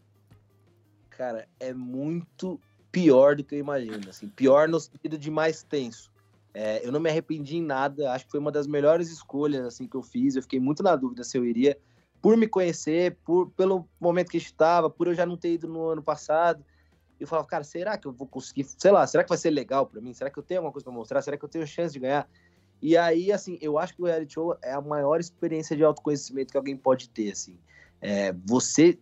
Cara, 1.11 1.47
é 1.61 1.75
muito 1.75 2.59
pior 2.97 3.37
do 3.37 3.45
que 3.45 3.55
eu 3.55 3.59
imagino. 3.59 4.09
Assim, 4.09 4.27
pior 4.27 4.67
no 4.67 4.81
sentido 4.81 5.19
de 5.19 5.31
mais 5.31 5.63
tenso. 5.63 6.11
É, 6.55 6.81
eu 6.83 6.91
não 6.91 6.99
me 6.99 7.11
arrependi 7.11 7.59
em 7.59 7.63
nada. 7.63 8.11
Acho 8.11 8.25
que 8.25 8.31
foi 8.31 8.41
uma 8.41 8.51
das 8.51 8.67
melhores 8.67 9.11
escolhas 9.11 9.67
assim 9.67 9.87
que 9.87 9.95
eu 9.95 10.03
fiz. 10.03 10.35
Eu 10.35 10.41
fiquei 10.41 10.59
muito 10.59 10.83
na 10.83 10.97
dúvida 10.97 11.23
se 11.23 11.37
eu 11.37 11.45
iria 11.45 11.79
por 12.23 12.39
me 12.39 12.49
conhecer, 12.49 13.19
por 13.23 13.51
pelo 13.51 13.87
momento 14.01 14.31
que 14.31 14.39
estava, 14.39 14.89
por 14.89 15.09
eu 15.09 15.15
já 15.15 15.27
não 15.27 15.37
ter 15.37 15.53
ido 15.53 15.69
no 15.69 15.91
ano 15.91 16.03
passado. 16.03 16.65
Eu 17.21 17.27
falava, 17.27 17.47
cara, 17.47 17.65
será 17.65 17.99
que 17.99 18.09
eu 18.09 18.13
vou 18.13 18.27
conseguir? 18.27 18.65
Sei 18.65 18.91
lá, 18.91 19.07
será 19.07 19.23
que 19.23 19.29
vai 19.29 19.37
ser 19.37 19.51
legal 19.51 19.87
para 19.87 20.01
mim? 20.01 20.15
Será 20.15 20.31
que 20.31 20.39
eu 20.39 20.43
tenho 20.43 20.61
alguma 20.61 20.73
coisa 20.73 20.85
para 20.85 20.95
mostrar? 20.95 21.21
Será 21.21 21.37
que 21.37 21.45
eu 21.45 21.49
tenho 21.51 21.67
chance 21.67 21.93
de 21.93 22.01
ganhar? 22.01 22.27
E 22.81 22.97
aí, 22.97 23.31
assim, 23.31 23.59
eu 23.61 23.79
acho 23.79 23.95
que 23.95 24.01
o 24.01 24.07
reality 24.07 24.33
show 24.33 24.57
é 24.63 24.73
a 24.73 24.81
maior 24.81 25.21
experiência 25.21 25.77
de 25.77 25.85
autoconhecimento 25.85 26.53
que 26.53 26.57
alguém 26.57 26.77
pode 26.77 27.11
ter, 27.11 27.33
assim. 27.33 27.59
É, 28.01 28.35
você, 28.47 28.99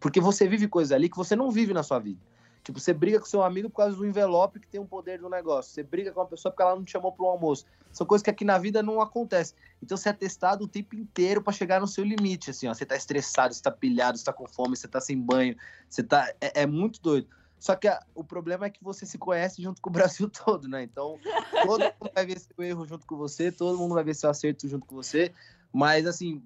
porque 0.00 0.20
você 0.20 0.48
vive 0.48 0.66
coisas 0.66 0.92
ali 0.92 1.10
que 1.10 1.16
você 1.16 1.36
não 1.36 1.50
vive 1.50 1.74
na 1.74 1.82
sua 1.82 1.98
vida. 1.98 2.20
Tipo, 2.64 2.80
você 2.80 2.94
briga 2.94 3.20
com 3.20 3.26
seu 3.26 3.42
amigo 3.42 3.68
por 3.68 3.76
causa 3.76 3.94
do 3.94 4.06
envelope 4.06 4.58
que 4.58 4.66
tem 4.66 4.80
um 4.80 4.86
poder 4.86 5.20
no 5.20 5.28
negócio. 5.28 5.70
Você 5.70 5.82
briga 5.82 6.10
com 6.10 6.20
uma 6.20 6.26
pessoa 6.26 6.50
porque 6.50 6.62
ela 6.62 6.74
não 6.74 6.82
te 6.82 6.92
chamou 6.92 7.12
para 7.12 7.26
um 7.26 7.28
almoço. 7.28 7.66
São 7.92 8.06
coisas 8.06 8.22
que 8.22 8.30
aqui 8.30 8.42
na 8.42 8.56
vida 8.56 8.82
não 8.82 9.02
acontecem. 9.02 9.54
Então 9.82 9.98
você 9.98 10.08
é 10.08 10.12
testado 10.14 10.64
o 10.64 10.68
tempo 10.68 10.96
inteiro 10.96 11.42
para 11.42 11.52
chegar 11.52 11.78
no 11.78 11.86
seu 11.86 12.02
limite. 12.02 12.50
Assim, 12.50 12.66
ó, 12.66 12.72
você 12.72 12.86
tá 12.86 12.96
estressado, 12.96 13.52
você 13.52 13.62
tá 13.62 13.70
pilhado, 13.70 14.16
você 14.16 14.24
tá 14.24 14.32
com 14.32 14.48
fome, 14.48 14.76
você 14.76 14.88
tá 14.88 14.98
sem 14.98 15.20
banho, 15.20 15.54
você 15.90 16.02
tá. 16.02 16.32
É, 16.40 16.62
é 16.62 16.66
muito 16.66 17.02
doido. 17.02 17.28
Só 17.58 17.76
que 17.76 17.86
a, 17.86 18.00
o 18.14 18.24
problema 18.24 18.64
é 18.64 18.70
que 18.70 18.82
você 18.82 19.04
se 19.04 19.18
conhece 19.18 19.62
junto 19.62 19.82
com 19.82 19.90
o 19.90 19.92
Brasil 19.94 20.30
todo, 20.30 20.66
né? 20.66 20.82
Então, 20.82 21.18
todo 21.66 21.80
mundo 21.82 22.10
vai 22.14 22.24
ver 22.24 22.40
seu 22.40 22.64
erro 22.64 22.86
junto 22.86 23.06
com 23.06 23.16
você, 23.16 23.52
todo 23.52 23.78
mundo 23.78 23.94
vai 23.94 24.04
ver 24.04 24.14
seu 24.14 24.30
acerto 24.30 24.66
junto 24.66 24.86
com 24.86 24.96
você. 24.96 25.34
Mas, 25.70 26.06
assim, 26.06 26.42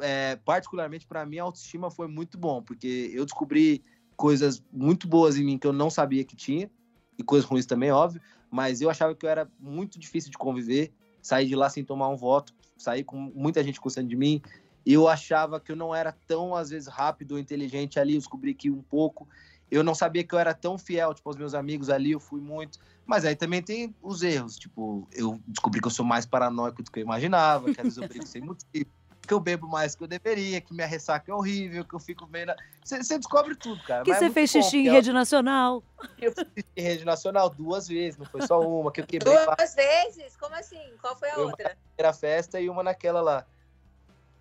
é, 0.00 0.34
particularmente 0.44 1.06
para 1.06 1.24
mim, 1.24 1.38
a 1.38 1.44
autoestima 1.44 1.88
foi 1.88 2.08
muito 2.08 2.36
bom, 2.36 2.60
porque 2.62 3.10
eu 3.14 3.24
descobri 3.24 3.84
coisas 4.16 4.62
muito 4.72 5.08
boas 5.08 5.36
em 5.36 5.44
mim 5.44 5.58
que 5.58 5.66
eu 5.66 5.72
não 5.72 5.90
sabia 5.90 6.24
que 6.24 6.36
tinha, 6.36 6.70
e 7.18 7.22
coisas 7.22 7.48
ruins 7.48 7.66
também, 7.66 7.90
óbvio, 7.90 8.20
mas 8.50 8.80
eu 8.80 8.90
achava 8.90 9.14
que 9.14 9.24
eu 9.24 9.30
era 9.30 9.50
muito 9.58 9.98
difícil 9.98 10.30
de 10.30 10.38
conviver, 10.38 10.92
sair 11.20 11.46
de 11.46 11.54
lá 11.54 11.68
sem 11.70 11.84
tomar 11.84 12.08
um 12.08 12.16
voto, 12.16 12.54
sair 12.76 13.04
com 13.04 13.16
muita 13.16 13.62
gente 13.62 13.80
gostando 13.80 14.08
de 14.08 14.16
mim, 14.16 14.42
eu 14.84 15.08
achava 15.08 15.60
que 15.60 15.70
eu 15.70 15.76
não 15.76 15.94
era 15.94 16.12
tão, 16.26 16.54
às 16.54 16.70
vezes, 16.70 16.88
rápido 16.88 17.32
ou 17.32 17.38
inteligente 17.38 18.00
ali, 18.00 18.14
eu 18.14 18.18
descobri 18.18 18.54
que 18.54 18.70
um 18.70 18.82
pouco, 18.82 19.28
eu 19.70 19.84
não 19.84 19.94
sabia 19.94 20.24
que 20.24 20.34
eu 20.34 20.38
era 20.38 20.52
tão 20.52 20.76
fiel, 20.76 21.14
tipo, 21.14 21.28
aos 21.28 21.36
meus 21.36 21.54
amigos 21.54 21.88
ali, 21.88 22.12
eu 22.12 22.20
fui 22.20 22.40
muito, 22.40 22.78
mas 23.06 23.24
aí 23.24 23.36
também 23.36 23.62
tem 23.62 23.94
os 24.02 24.22
erros, 24.22 24.58
tipo, 24.58 25.08
eu 25.12 25.40
descobri 25.46 25.80
que 25.80 25.86
eu 25.86 25.90
sou 25.90 26.04
mais 26.04 26.26
paranoico 26.26 26.82
do 26.82 26.90
que 26.90 26.98
eu 26.98 27.04
imaginava, 27.04 27.72
que 27.72 27.80
às 27.80 27.84
vezes 27.84 27.98
eu 27.98 28.08
brigo 28.08 28.26
sem 28.26 28.42
motivo, 28.42 28.90
que 29.26 29.32
eu 29.32 29.40
bebo 29.40 29.68
mais 29.68 29.94
que 29.94 30.02
eu 30.02 30.08
deveria, 30.08 30.60
que 30.60 30.74
minha 30.74 30.86
ressaca 30.86 31.30
é 31.30 31.34
horrível, 31.34 31.84
que 31.84 31.94
eu 31.94 32.00
fico 32.00 32.26
meio. 32.26 32.46
Você 32.84 33.18
descobre 33.18 33.54
tudo, 33.54 33.82
cara. 33.84 34.04
Que 34.04 34.12
você 34.12 34.26
é 34.26 34.30
fez 34.30 34.50
xixi 34.50 34.78
em 34.78 34.90
rede 34.90 35.12
nacional. 35.12 35.82
Eu 36.20 36.32
fiz 36.32 36.44
xixi 36.44 36.68
em 36.76 36.82
rede 36.82 37.04
nacional 37.04 37.48
duas 37.48 37.86
vezes, 37.86 38.18
não 38.18 38.26
foi 38.26 38.42
só 38.46 38.60
uma, 38.60 38.90
que 38.90 39.00
eu 39.00 39.06
quebrei. 39.06 39.32
Duas 39.32 39.74
vezes? 39.74 40.36
Como 40.36 40.54
assim? 40.54 40.82
Qual 41.00 41.16
foi 41.16 41.30
a 41.30 41.34
foi 41.34 41.44
outra? 41.44 41.64
Uma 41.64 41.70
na 41.70 41.76
primeira 41.94 42.12
festa 42.12 42.60
e 42.60 42.68
uma 42.68 42.82
naquela 42.82 43.20
lá. 43.20 43.46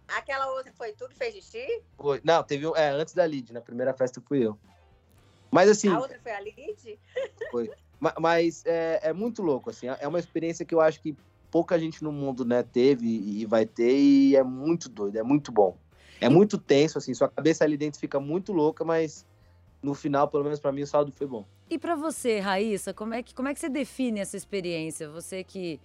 Aquela 0.07 0.47
outra 0.47 0.73
foi 0.73 0.91
tu 0.93 1.07
que 1.07 1.15
fez 1.15 1.35
xixi? 1.35 1.83
Foi. 1.97 2.19
Não, 2.23 2.43
teve 2.43 2.67
um. 2.67 2.75
É, 2.75 2.89
antes 2.89 3.13
da 3.13 3.25
Lid, 3.25 3.53
na 3.53 3.61
primeira 3.61 3.93
festa 3.93 4.21
fui 4.27 4.45
eu. 4.45 4.57
Mas 5.51 5.69
assim. 5.69 5.89
A 5.89 5.99
outra 5.99 6.19
foi 6.21 6.31
a 6.31 6.39
Lid? 6.41 6.99
Foi. 7.51 7.71
Mas 8.19 8.63
é, 8.65 8.99
é 9.03 9.13
muito 9.13 9.43
louco, 9.43 9.69
assim. 9.69 9.87
É 9.87 10.07
uma 10.07 10.17
experiência 10.17 10.65
que 10.65 10.73
eu 10.73 10.81
acho 10.81 10.99
que 10.99 11.15
pouca 11.51 11.77
gente 11.77 12.01
no 12.03 12.11
mundo, 12.11 12.45
né, 12.45 12.63
teve 12.63 13.05
e 13.05 13.45
vai 13.45 13.65
ter, 13.65 13.93
e 13.93 14.35
é 14.35 14.43
muito 14.43 14.87
doido, 14.87 15.17
é 15.17 15.23
muito 15.23 15.51
bom. 15.51 15.77
É 16.19 16.29
muito 16.29 16.57
tenso, 16.57 16.97
assim, 16.97 17.13
sua 17.13 17.27
cabeça 17.27 17.63
ali 17.63 17.75
dentro 17.75 17.99
fica 17.99 18.19
muito 18.19 18.53
louca, 18.53 18.85
mas 18.85 19.25
no 19.81 19.93
final, 19.93 20.27
pelo 20.27 20.43
menos 20.43 20.59
para 20.59 20.71
mim, 20.71 20.83
o 20.83 20.87
saldo 20.87 21.11
foi 21.11 21.27
bom. 21.27 21.45
E 21.69 21.77
para 21.77 21.95
você, 21.95 22.39
Raíssa, 22.39 22.93
como 22.93 23.13
é, 23.13 23.23
que, 23.23 23.33
como 23.33 23.47
é 23.47 23.53
que 23.53 23.59
você 23.59 23.69
define 23.69 24.19
essa 24.19 24.37
experiência? 24.37 25.09
Você 25.09 25.43
que 25.43 25.79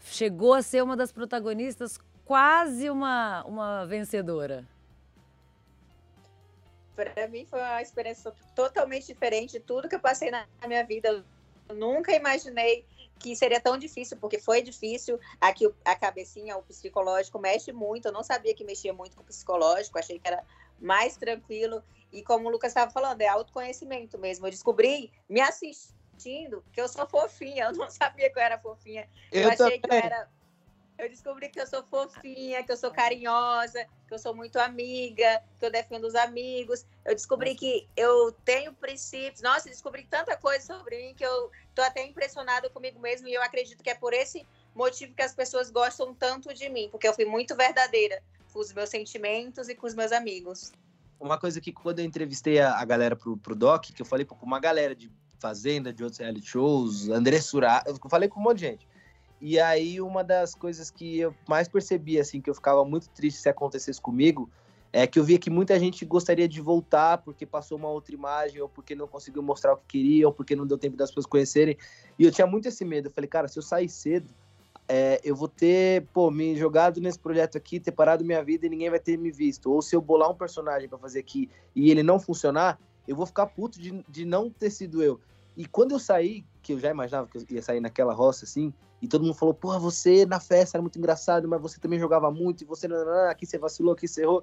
chegou 0.00 0.54
a 0.54 0.62
ser 0.62 0.82
uma 0.82 0.96
das 0.96 1.12
protagonistas, 1.12 1.98
quase 2.24 2.90
uma, 2.90 3.44
uma 3.44 3.86
vencedora. 3.86 4.66
Para 6.96 7.28
mim 7.28 7.46
foi 7.46 7.60
uma 7.60 7.80
experiência 7.80 8.32
totalmente 8.54 9.06
diferente 9.06 9.52
de 9.52 9.60
tudo 9.60 9.88
que 9.88 9.94
eu 9.94 10.00
passei 10.00 10.30
na 10.30 10.46
minha 10.66 10.84
vida. 10.84 11.24
Eu 11.70 11.76
nunca 11.76 12.12
imaginei 12.12 12.84
que 13.18 13.36
seria 13.36 13.60
tão 13.60 13.78
difícil, 13.78 14.16
porque 14.16 14.38
foi 14.38 14.60
difícil. 14.60 15.20
Aqui 15.40 15.72
a 15.84 15.94
cabecinha, 15.94 16.56
o 16.56 16.62
psicológico 16.62 17.38
mexe 17.38 17.72
muito. 17.72 18.08
Eu 18.08 18.12
não 18.12 18.24
sabia 18.24 18.54
que 18.54 18.64
mexia 18.64 18.92
muito 18.92 19.16
com 19.16 19.22
o 19.22 19.26
psicológico, 19.26 19.98
achei 19.98 20.18
que 20.18 20.26
era 20.26 20.42
mais 20.80 21.16
tranquilo. 21.16 21.82
E 22.12 22.22
como 22.22 22.48
o 22.48 22.50
Lucas 22.50 22.70
estava 22.70 22.90
falando, 22.90 23.20
é 23.20 23.28
autoconhecimento 23.28 24.18
mesmo. 24.18 24.46
Eu 24.46 24.50
descobri, 24.50 25.12
me 25.28 25.40
assistindo, 25.40 26.64
que 26.72 26.80
eu 26.80 26.88
sou 26.88 27.06
fofinha. 27.06 27.66
Eu 27.66 27.72
não 27.72 27.88
sabia 27.90 28.30
que 28.30 28.38
eu 28.38 28.42
era 28.42 28.58
fofinha. 28.58 29.08
Eu, 29.30 29.42
eu 29.42 29.48
achei 29.50 29.78
também. 29.78 29.80
que 29.80 29.90
eu 29.90 29.94
era 29.94 30.28
eu 31.00 31.08
descobri 31.08 31.48
que 31.48 31.58
eu 31.58 31.66
sou 31.66 31.82
fofinha, 31.84 32.62
que 32.62 32.70
eu 32.70 32.76
sou 32.76 32.90
carinhosa, 32.90 33.86
que 34.06 34.12
eu 34.12 34.18
sou 34.18 34.34
muito 34.34 34.58
amiga, 34.58 35.42
que 35.58 35.64
eu 35.64 35.70
defendo 35.70 36.04
os 36.04 36.14
amigos. 36.14 36.84
Eu 37.04 37.14
descobri 37.14 37.54
que 37.54 37.88
eu 37.96 38.32
tenho 38.44 38.72
princípios. 38.74 39.40
Nossa, 39.40 39.68
descobri 39.68 40.06
tanta 40.10 40.36
coisa 40.36 40.64
sobre 40.64 40.98
mim 40.98 41.14
que 41.14 41.24
eu 41.24 41.50
tô 41.74 41.80
até 41.82 42.06
impressionada 42.06 42.68
comigo 42.68 43.00
mesmo 43.00 43.28
e 43.28 43.34
eu 43.34 43.42
acredito 43.42 43.82
que 43.82 43.88
é 43.88 43.94
por 43.94 44.12
esse 44.12 44.46
motivo 44.74 45.14
que 45.14 45.22
as 45.22 45.34
pessoas 45.34 45.70
gostam 45.70 46.14
tanto 46.14 46.52
de 46.52 46.68
mim, 46.68 46.88
porque 46.90 47.08
eu 47.08 47.14
fui 47.14 47.24
muito 47.24 47.56
verdadeira 47.56 48.22
com 48.52 48.60
os 48.60 48.72
meus 48.72 48.90
sentimentos 48.90 49.68
e 49.68 49.74
com 49.74 49.86
os 49.86 49.94
meus 49.94 50.12
amigos. 50.12 50.70
Uma 51.18 51.38
coisa 51.38 51.60
que 51.60 51.72
quando 51.72 52.00
eu 52.00 52.04
entrevistei 52.04 52.60
a, 52.60 52.78
a 52.78 52.84
galera 52.84 53.16
pro, 53.16 53.36
pro 53.36 53.54
Doc, 53.54 53.86
que 53.86 54.02
eu 54.02 54.06
falei 54.06 54.24
com 54.26 54.34
uma 54.44 54.60
galera 54.60 54.94
de 54.94 55.10
Fazenda, 55.38 55.90
de 55.90 56.04
outros 56.04 56.20
reality 56.20 56.46
shows, 56.46 57.08
André 57.08 57.40
Surá, 57.40 57.82
eu 57.86 57.96
falei 58.10 58.28
com 58.28 58.38
um 58.38 58.42
monte 58.42 58.58
de 58.58 58.66
gente. 58.66 58.88
E 59.40 59.58
aí, 59.58 60.00
uma 60.00 60.22
das 60.22 60.54
coisas 60.54 60.90
que 60.90 61.18
eu 61.18 61.34
mais 61.48 61.66
percebi, 61.66 62.18
assim, 62.18 62.40
que 62.40 62.50
eu 62.50 62.54
ficava 62.54 62.84
muito 62.84 63.08
triste 63.08 63.40
se 63.40 63.48
acontecesse 63.48 64.00
comigo, 64.00 64.50
é 64.92 65.06
que 65.06 65.18
eu 65.18 65.24
via 65.24 65.38
que 65.38 65.48
muita 65.48 65.78
gente 65.78 66.04
gostaria 66.04 66.48
de 66.48 66.60
voltar 66.60 67.18
porque 67.18 67.46
passou 67.46 67.78
uma 67.78 67.88
outra 67.88 68.14
imagem, 68.14 68.60
ou 68.60 68.68
porque 68.68 68.94
não 68.94 69.06
conseguiu 69.06 69.42
mostrar 69.42 69.72
o 69.72 69.76
que 69.76 69.98
queria, 69.98 70.26
ou 70.26 70.32
porque 70.32 70.56
não 70.56 70.66
deu 70.66 70.76
tempo 70.76 70.96
das 70.96 71.10
pessoas 71.10 71.26
conhecerem. 71.26 71.76
E 72.18 72.24
eu 72.24 72.30
tinha 72.30 72.46
muito 72.46 72.68
esse 72.68 72.84
medo. 72.84 73.08
Eu 73.08 73.12
falei, 73.12 73.28
cara, 73.28 73.48
se 73.48 73.58
eu 73.58 73.62
sair 73.62 73.88
cedo, 73.88 74.30
é, 74.88 75.20
eu 75.22 75.36
vou 75.36 75.46
ter, 75.46 76.04
pô, 76.12 76.30
me 76.30 76.56
jogado 76.56 77.00
nesse 77.00 77.18
projeto 77.18 77.56
aqui, 77.56 77.78
ter 77.78 77.92
parado 77.92 78.24
minha 78.24 78.42
vida 78.42 78.66
e 78.66 78.68
ninguém 78.68 78.90
vai 78.90 78.98
ter 78.98 79.16
me 79.16 79.30
visto. 79.30 79.72
Ou 79.72 79.80
se 79.80 79.94
eu 79.94 80.00
bolar 80.00 80.28
um 80.28 80.34
personagem 80.34 80.88
para 80.88 80.98
fazer 80.98 81.20
aqui 81.20 81.48
e 81.74 81.90
ele 81.90 82.02
não 82.02 82.18
funcionar, 82.18 82.78
eu 83.06 83.14
vou 83.14 83.24
ficar 83.24 83.46
puto 83.46 83.80
de, 83.80 84.04
de 84.08 84.24
não 84.24 84.50
ter 84.50 84.70
sido 84.70 85.02
eu. 85.02 85.20
E 85.56 85.64
quando 85.64 85.92
eu 85.92 85.98
saí, 86.00 86.44
que 86.60 86.72
eu 86.72 86.78
já 86.80 86.90
imaginava 86.90 87.28
que 87.28 87.38
eu 87.38 87.44
ia 87.48 87.62
sair 87.62 87.80
naquela 87.80 88.12
roça 88.12 88.44
assim, 88.44 88.72
e 89.00 89.08
todo 89.08 89.22
mundo 89.22 89.34
falou, 89.34 89.54
porra, 89.54 89.78
você 89.78 90.26
na 90.26 90.40
festa 90.40 90.76
era 90.76 90.82
muito 90.82 90.98
engraçado, 90.98 91.48
mas 91.48 91.60
você 91.60 91.80
também 91.80 91.98
jogava 91.98 92.30
muito, 92.30 92.62
e 92.62 92.66
você, 92.66 92.86
aqui 93.30 93.46
você 93.46 93.58
vacilou, 93.58 93.94
aqui 93.94 94.06
você 94.06 94.22
errou. 94.22 94.42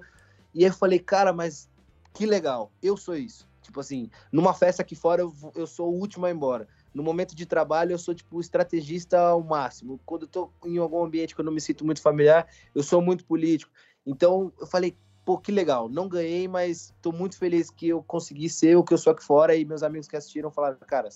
E 0.54 0.64
aí 0.64 0.70
eu 0.70 0.74
falei, 0.74 0.98
cara, 0.98 1.32
mas 1.32 1.68
que 2.12 2.26
legal, 2.26 2.72
eu 2.82 2.96
sou 2.96 3.16
isso. 3.16 3.48
Tipo 3.62 3.80
assim, 3.80 4.10
numa 4.32 4.54
festa 4.54 4.82
aqui 4.82 4.94
fora 4.94 5.20
eu, 5.20 5.34
eu 5.54 5.66
sou 5.66 5.92
o 5.92 5.98
último 5.98 6.24
a 6.24 6.30
ir 6.30 6.34
embora 6.34 6.66
no 6.98 7.02
momento 7.02 7.34
de 7.34 7.46
trabalho 7.46 7.92
eu 7.92 7.98
sou 7.98 8.14
tipo 8.14 8.40
estrategista 8.40 9.18
ao 9.18 9.42
máximo. 9.42 10.00
Quando 10.04 10.22
eu 10.22 10.28
tô 10.28 10.50
em 10.64 10.78
algum 10.78 11.04
ambiente 11.04 11.34
que 11.34 11.40
eu 11.40 11.44
não 11.44 11.52
me 11.52 11.60
sinto 11.60 11.84
muito 11.84 12.02
familiar, 12.02 12.48
eu 12.74 12.82
sou 12.82 13.00
muito 13.00 13.24
político. 13.24 13.70
Então 14.04 14.52
eu 14.58 14.66
falei, 14.66 14.96
pô, 15.24 15.38
que 15.38 15.52
legal, 15.52 15.88
não 15.88 16.08
ganhei, 16.08 16.48
mas 16.48 16.92
tô 17.00 17.12
muito 17.12 17.36
feliz 17.36 17.70
que 17.70 17.88
eu 17.88 18.02
consegui 18.02 18.48
ser 18.48 18.76
o 18.76 18.82
que 18.82 18.92
eu 18.92 18.98
sou 18.98 19.12
aqui 19.12 19.22
fora 19.22 19.54
e 19.54 19.64
meus 19.64 19.82
amigos 19.82 20.08
que 20.08 20.16
assistiram 20.16 20.50
falaram, 20.50 20.76
cara, 20.86 21.08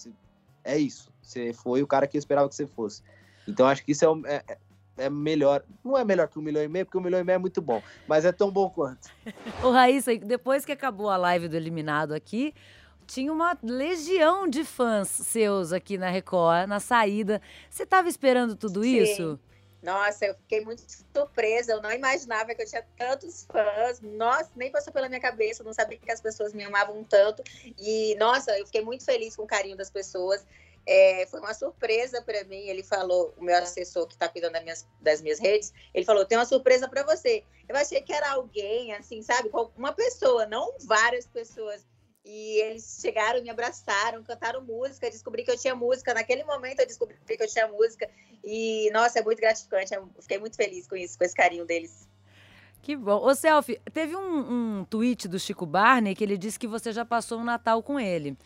é 0.63 0.79
isso, 0.79 1.11
você 1.21 1.53
foi 1.53 1.83
o 1.83 1.87
cara 1.87 2.07
que 2.07 2.17
eu 2.17 2.21
esperava 2.21 2.49
que 2.49 2.55
você 2.55 2.67
fosse. 2.67 3.03
Então 3.47 3.67
acho 3.67 3.85
que 3.85 3.93
isso 3.93 4.05
é, 4.27 4.43
é, 4.49 4.59
é 4.97 5.11
melhor, 5.11 5.63
não 5.85 5.97
é 5.97 6.05
melhor 6.05 6.29
que 6.29 6.39
um 6.39 6.43
milhão 6.43 6.63
e 6.63 6.69
meio, 6.69 6.85
porque 6.85 6.99
um 6.99 7.03
milhão 7.03 7.21
e 7.21 7.25
meio 7.25 7.37
é 7.37 7.39
muito 7.39 7.61
bom, 7.61 7.83
mas 8.07 8.25
é 8.25 8.33
tão 8.33 8.51
bom 8.51 8.69
quanto. 8.71 9.09
Ô 9.63 9.71
Raíssa, 9.71 10.17
depois 10.17 10.65
que 10.65 10.73
acabou 10.73 11.09
a 11.09 11.17
live 11.17 11.49
do 11.49 11.57
Eliminado 11.57 12.13
aqui, 12.13 12.55
tinha 13.07 13.33
uma 13.33 13.57
legião 13.63 14.49
de 14.49 14.65
fãs 14.65 15.09
seus 15.09 15.73
aqui 15.73 15.99
na 15.99 16.09
Record, 16.09 16.69
na 16.69 16.81
saída. 16.81 17.43
Você 17.69 17.83
estava 17.83 18.09
esperando 18.09 18.57
tudo 18.57 18.83
Sim. 18.83 19.03
isso? 19.03 19.41
Nossa, 19.83 20.27
eu 20.27 20.35
fiquei 20.37 20.61
muito 20.61 20.83
surpresa. 21.13 21.73
Eu 21.73 21.83
não 21.83 21.91
imaginava 21.91 22.55
que 22.55 22.63
eu 22.63 22.67
tinha 22.67 22.85
tantos 22.97 23.45
fãs. 23.51 24.01
Nossa, 24.01 24.49
nem 24.55 24.71
passou 24.71 24.93
pela 24.93 25.09
minha 25.09 25.21
cabeça. 25.21 25.63
Eu 25.63 25.67
não 25.67 25.75
sabia 25.75 25.99
que 25.99 26.11
as 26.11 26.21
pessoas 26.21 26.55
me 26.55 26.63
amavam 26.63 27.03
tanto. 27.03 27.43
E, 27.77 28.15
nossa, 28.15 28.57
eu 28.57 28.65
fiquei 28.65 28.81
muito 28.81 29.05
feliz 29.05 29.35
com 29.35 29.43
o 29.43 29.47
carinho 29.47 29.77
das 29.77 29.91
pessoas. 29.91 30.47
É, 30.87 31.27
foi 31.27 31.41
uma 31.41 31.55
surpresa 31.55 32.21
para 32.23 32.45
mim. 32.45 32.69
Ele 32.69 32.83
falou, 32.83 33.35
o 33.37 33.45
meu 33.45 33.57
assessor 33.57 34.07
que 34.07 34.15
está 34.15 34.29
cuidando 34.29 34.53
das 34.55 34.63
minhas, 34.63 34.89
das 35.01 35.23
minhas 35.23 35.39
redes, 35.39 35.73
ele 35.95 36.05
falou: 36.05 36.25
tem 36.25 36.39
uma 36.39 36.45
surpresa 36.45 36.89
para 36.89 37.05
você. 37.05 37.45
Eu 37.69 37.77
achei 37.77 38.01
que 38.01 38.13
era 38.13 38.33
alguém, 38.33 38.93
assim, 38.95 39.23
sabe? 39.23 39.51
Uma 39.77 39.93
pessoa, 39.93 40.47
não 40.47 40.75
várias 40.81 41.27
pessoas. 41.27 41.87
E 42.25 42.61
eles 42.61 42.99
chegaram, 43.01 43.43
me 43.43 43.51
abraçaram, 43.51 44.23
cantaram 44.23 44.63
música, 44.63 45.11
descobri 45.11 45.43
que 45.43 45.51
eu 45.51 45.59
tinha 45.59 45.75
música. 45.75 46.15
Naquele 46.15 46.45
momento 46.45 46.81
eu 46.81 46.87
descobri 46.87 47.17
que 47.27 47.43
eu 47.43 47.49
tinha 47.49 47.67
música. 47.67 48.09
E, 48.45 48.91
nossa, 48.93 49.19
é 49.19 49.23
muito 49.23 49.41
gratificante. 49.41 49.93
Eu 49.93 50.09
fiquei 50.21 50.39
muito 50.39 50.57
feliz 50.57 50.87
com 50.87 50.95
isso, 50.95 51.19
com 51.19 51.25
esse 51.25 51.35
carinho 51.35 51.65
deles. 51.65 52.07
Que 52.81 52.97
bom. 52.97 53.25
Ô, 53.25 53.35
Selfie, 53.35 53.81
teve 53.93 54.17
um, 54.17 54.81
um 54.81 54.85
tweet 54.85 55.27
do 55.29 55.39
Chico 55.39 55.67
Barney 55.67 56.15
que 56.15 56.23
ele 56.23 56.37
disse 56.37 56.59
que 56.59 56.67
você 56.67 56.93
já 56.93 57.05
passou 57.05 57.39
um 57.39 57.45
Natal 57.45 57.83
com 57.83 57.99
ele. 57.99 58.37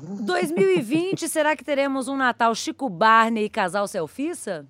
2020, 0.00 1.28
será 1.28 1.56
que 1.56 1.64
teremos 1.64 2.06
um 2.08 2.16
Natal 2.16 2.54
Chico 2.54 2.88
Barney 2.88 3.44
e 3.44 3.50
casal 3.50 3.88
selfissa? 3.88 4.66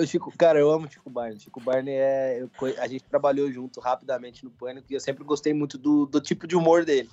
O 0.00 0.06
Chico, 0.06 0.32
cara, 0.36 0.58
eu 0.58 0.70
amo 0.70 0.90
Chico 0.90 1.08
Barney. 1.08 1.38
Chico 1.38 1.60
Barney 1.60 1.94
é. 1.94 2.42
Eu, 2.42 2.50
a 2.78 2.88
gente 2.88 3.04
trabalhou 3.04 3.50
junto 3.50 3.80
rapidamente 3.80 4.44
no 4.44 4.50
Pânico 4.50 4.86
e 4.90 4.94
eu 4.94 5.00
sempre 5.00 5.22
gostei 5.22 5.54
muito 5.54 5.78
do, 5.78 6.06
do 6.06 6.20
tipo 6.20 6.46
de 6.46 6.56
humor 6.56 6.84
dele. 6.84 7.08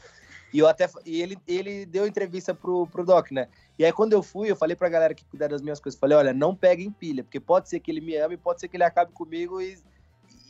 E 0.52 0.60
eu 0.60 0.68
até. 0.68 0.90
E 1.06 1.22
ele, 1.22 1.38
ele 1.48 1.86
deu 1.86 2.08
entrevista 2.08 2.54
pro, 2.54 2.88
pro 2.88 3.06
Doc, 3.06 3.32
né? 3.32 3.48
E 3.78 3.86
aí, 3.86 3.94
quando 3.94 4.14
eu 4.14 4.24
fui, 4.24 4.50
eu 4.50 4.56
falei 4.56 4.76
pra 4.76 4.90
galera 4.90 5.14
que 5.14 5.26
cuidar 5.26 5.50
das 5.50 5.62
minhas 5.62 5.80
coisas. 5.80 6.00
Falei, 6.00 6.18
olha, 6.18 6.34
não 6.34 6.56
peguem 6.56 6.90
pilha, 6.90 7.24
porque 7.24 7.40
pode 7.40 7.70
ser 7.70 7.80
que 7.80 7.92
ele 7.92 8.02
me 8.02 8.16
ame, 8.16 8.38
pode 8.38 8.60
ser 8.60 8.68
que 8.68 8.78
ele 8.78 8.84
acabe 8.84 9.12
comigo 9.12 9.62
e, 9.62 9.78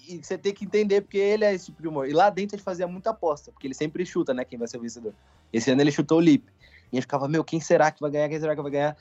e 0.08 0.18
você 0.24 0.38
tem 0.38 0.54
que 0.54 0.64
entender 0.64 1.02
porque 1.02 1.18
ele 1.18 1.44
é 1.44 1.54
esse 1.54 1.66
tipo 1.66 1.82
de 1.82 1.88
humor. 1.90 2.08
E 2.08 2.14
lá 2.14 2.30
dentro 2.30 2.56
ele 2.56 2.64
fazia 2.64 2.88
muita 2.88 3.10
aposta, 3.10 3.52
porque 3.52 3.68
ele 3.68 3.74
sempre 3.74 4.06
chuta, 4.06 4.34
né? 4.34 4.46
Quem 4.46 4.58
vai 4.58 4.68
ser 4.68 4.78
o 4.78 4.82
vencedor. 4.82 5.14
Esse 5.52 5.72
ano 5.72 5.82
ele 5.82 5.92
chutou 5.92 6.18
o 6.18 6.22
Lipe. 6.22 6.52
E 6.92 6.96
a 6.96 6.96
gente 6.96 7.04
ficava, 7.04 7.28
meu, 7.28 7.44
quem 7.44 7.60
será 7.60 7.92
que 7.92 8.02
vai 8.02 8.12
ganhar? 8.12 8.30
Quem 8.30 8.40
será 8.40 8.56
que 8.56 8.62
vai 8.62 8.72
ganhar? 8.72 8.98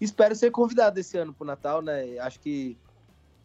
Espero 0.00 0.34
ser 0.34 0.50
convidado 0.50 0.98
esse 0.98 1.16
ano 1.16 1.32
pro 1.32 1.46
Natal, 1.46 1.80
né? 1.80 2.18
Acho 2.18 2.40
que 2.40 2.76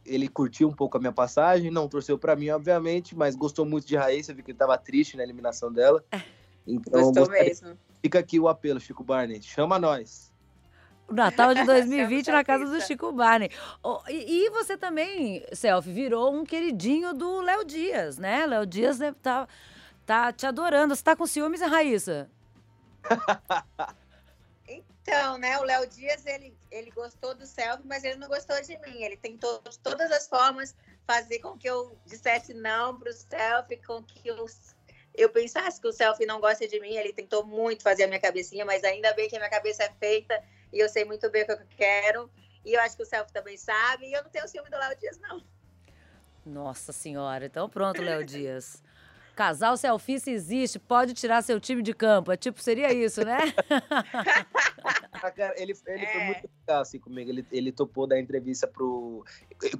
ele 0.05 0.27
curtiu 0.27 0.67
um 0.67 0.73
pouco 0.73 0.97
a 0.97 0.99
minha 0.99 1.11
passagem, 1.11 1.69
não 1.69 1.87
torceu 1.87 2.17
para 2.17 2.35
mim, 2.35 2.49
obviamente, 2.49 3.15
mas 3.15 3.35
gostou 3.35 3.65
muito 3.65 3.87
de 3.87 3.95
Raíssa, 3.95 4.33
vi 4.33 4.41
que 4.41 4.51
ele 4.51 4.57
tava 4.57 4.77
triste 4.77 5.15
na 5.15 5.23
eliminação 5.23 5.71
dela. 5.71 6.03
Então, 6.65 7.03
Gostou 7.03 7.29
mesmo. 7.29 7.77
Fica 8.01 8.19
aqui 8.19 8.39
o 8.39 8.47
apelo, 8.47 8.79
Chico 8.79 9.03
Barney. 9.03 9.41
Chama 9.41 9.79
nós. 9.79 10.31
O 11.07 11.13
Natal 11.13 11.53
de 11.53 11.63
2020 11.65 12.31
na 12.31 12.43
casa 12.43 12.65
do 12.65 12.81
Chico 12.81 13.11
Barney. 13.11 13.49
Oh, 13.83 13.99
e, 14.07 14.45
e, 14.45 14.49
você 14.51 14.77
também, 14.77 15.43
Selfie, 15.51 15.91
virou 15.91 16.33
um 16.33 16.45
queridinho 16.45 17.13
do 17.13 17.41
Léo 17.41 17.65
Dias, 17.65 18.17
né? 18.17 18.45
Léo 18.45 18.65
Dias 18.65 18.99
né, 18.99 19.13
tá, 19.21 19.47
tá 20.05 20.31
te 20.31 20.45
adorando. 20.45 20.95
Você 20.95 21.03
tá 21.03 21.15
com 21.15 21.25
ciúmes, 21.25 21.61
Raíssa? 21.61 22.29
Então, 25.09 25.39
né, 25.39 25.57
o 25.57 25.63
Léo 25.63 25.87
Dias, 25.87 26.23
ele, 26.27 26.55
ele 26.69 26.91
gostou 26.91 27.33
do 27.33 27.43
selfie, 27.43 27.87
mas 27.87 28.03
ele 28.03 28.17
não 28.17 28.27
gostou 28.27 28.61
de 28.61 28.77
mim. 28.77 29.01
Ele 29.01 29.17
tentou 29.17 29.59
de 29.67 29.79
todas 29.79 30.11
as 30.11 30.27
formas 30.27 30.75
fazer 31.07 31.39
com 31.39 31.57
que 31.57 31.67
eu 31.67 31.97
dissesse 32.05 32.53
não 32.53 32.99
pro 32.99 33.11
selfie, 33.11 33.77
com 33.77 34.03
que 34.03 34.27
eu, 34.27 34.45
eu 35.15 35.29
pensasse 35.31 35.81
que 35.81 35.87
o 35.87 35.91
selfie 35.91 36.27
não 36.27 36.39
gosta 36.39 36.67
de 36.67 36.79
mim. 36.79 36.95
Ele 36.95 37.11
tentou 37.11 37.43
muito 37.43 37.81
fazer 37.81 38.03
a 38.03 38.07
minha 38.07 38.19
cabecinha, 38.19 38.63
mas 38.65 38.83
ainda 38.83 39.11
bem 39.13 39.27
que 39.27 39.35
a 39.35 39.39
minha 39.39 39.49
cabeça 39.49 39.83
é 39.83 39.91
feita 39.99 40.43
e 40.71 40.77
eu 40.77 40.87
sei 40.87 41.03
muito 41.05 41.27
bem 41.31 41.41
o 41.41 41.45
que 41.47 41.51
eu 41.53 41.59
quero. 41.75 42.29
E 42.63 42.73
eu 42.73 42.81
acho 42.81 42.95
que 42.95 43.01
o 43.01 43.05
selfie 43.05 43.33
também 43.33 43.57
sabe. 43.57 44.05
E 44.05 44.13
eu 44.13 44.21
não 44.21 44.29
tenho 44.29 44.47
ciúme 44.47 44.69
do 44.69 44.77
Léo 44.77 44.95
Dias, 44.99 45.17
não. 45.17 45.43
Nossa 46.45 46.91
Senhora. 46.91 47.47
Então 47.47 47.67
pronto, 47.67 47.99
Léo 47.99 48.23
Dias. 48.23 48.83
Casal 49.39 49.77
selfie 49.77 50.19
se 50.19 50.31
existe, 50.31 50.77
pode 50.77 51.13
tirar 51.13 51.41
seu 51.41 51.61
time 51.61 51.81
de 51.81 51.93
campo. 51.93 52.29
É 52.29 52.35
tipo, 52.35 52.61
seria 52.61 52.91
isso, 52.91 53.23
né? 53.23 53.37
ele, 55.55 55.73
ele 55.87 56.03
é. 56.03 56.11
foi 56.11 56.23
muito 56.25 56.49
legal 56.59 56.81
assim 56.81 56.99
comigo. 56.99 57.29
Ele, 57.29 57.47
ele 57.49 57.71
topou 57.71 58.05
dar 58.05 58.19
entrevista 58.19 58.67
pro. 58.67 59.23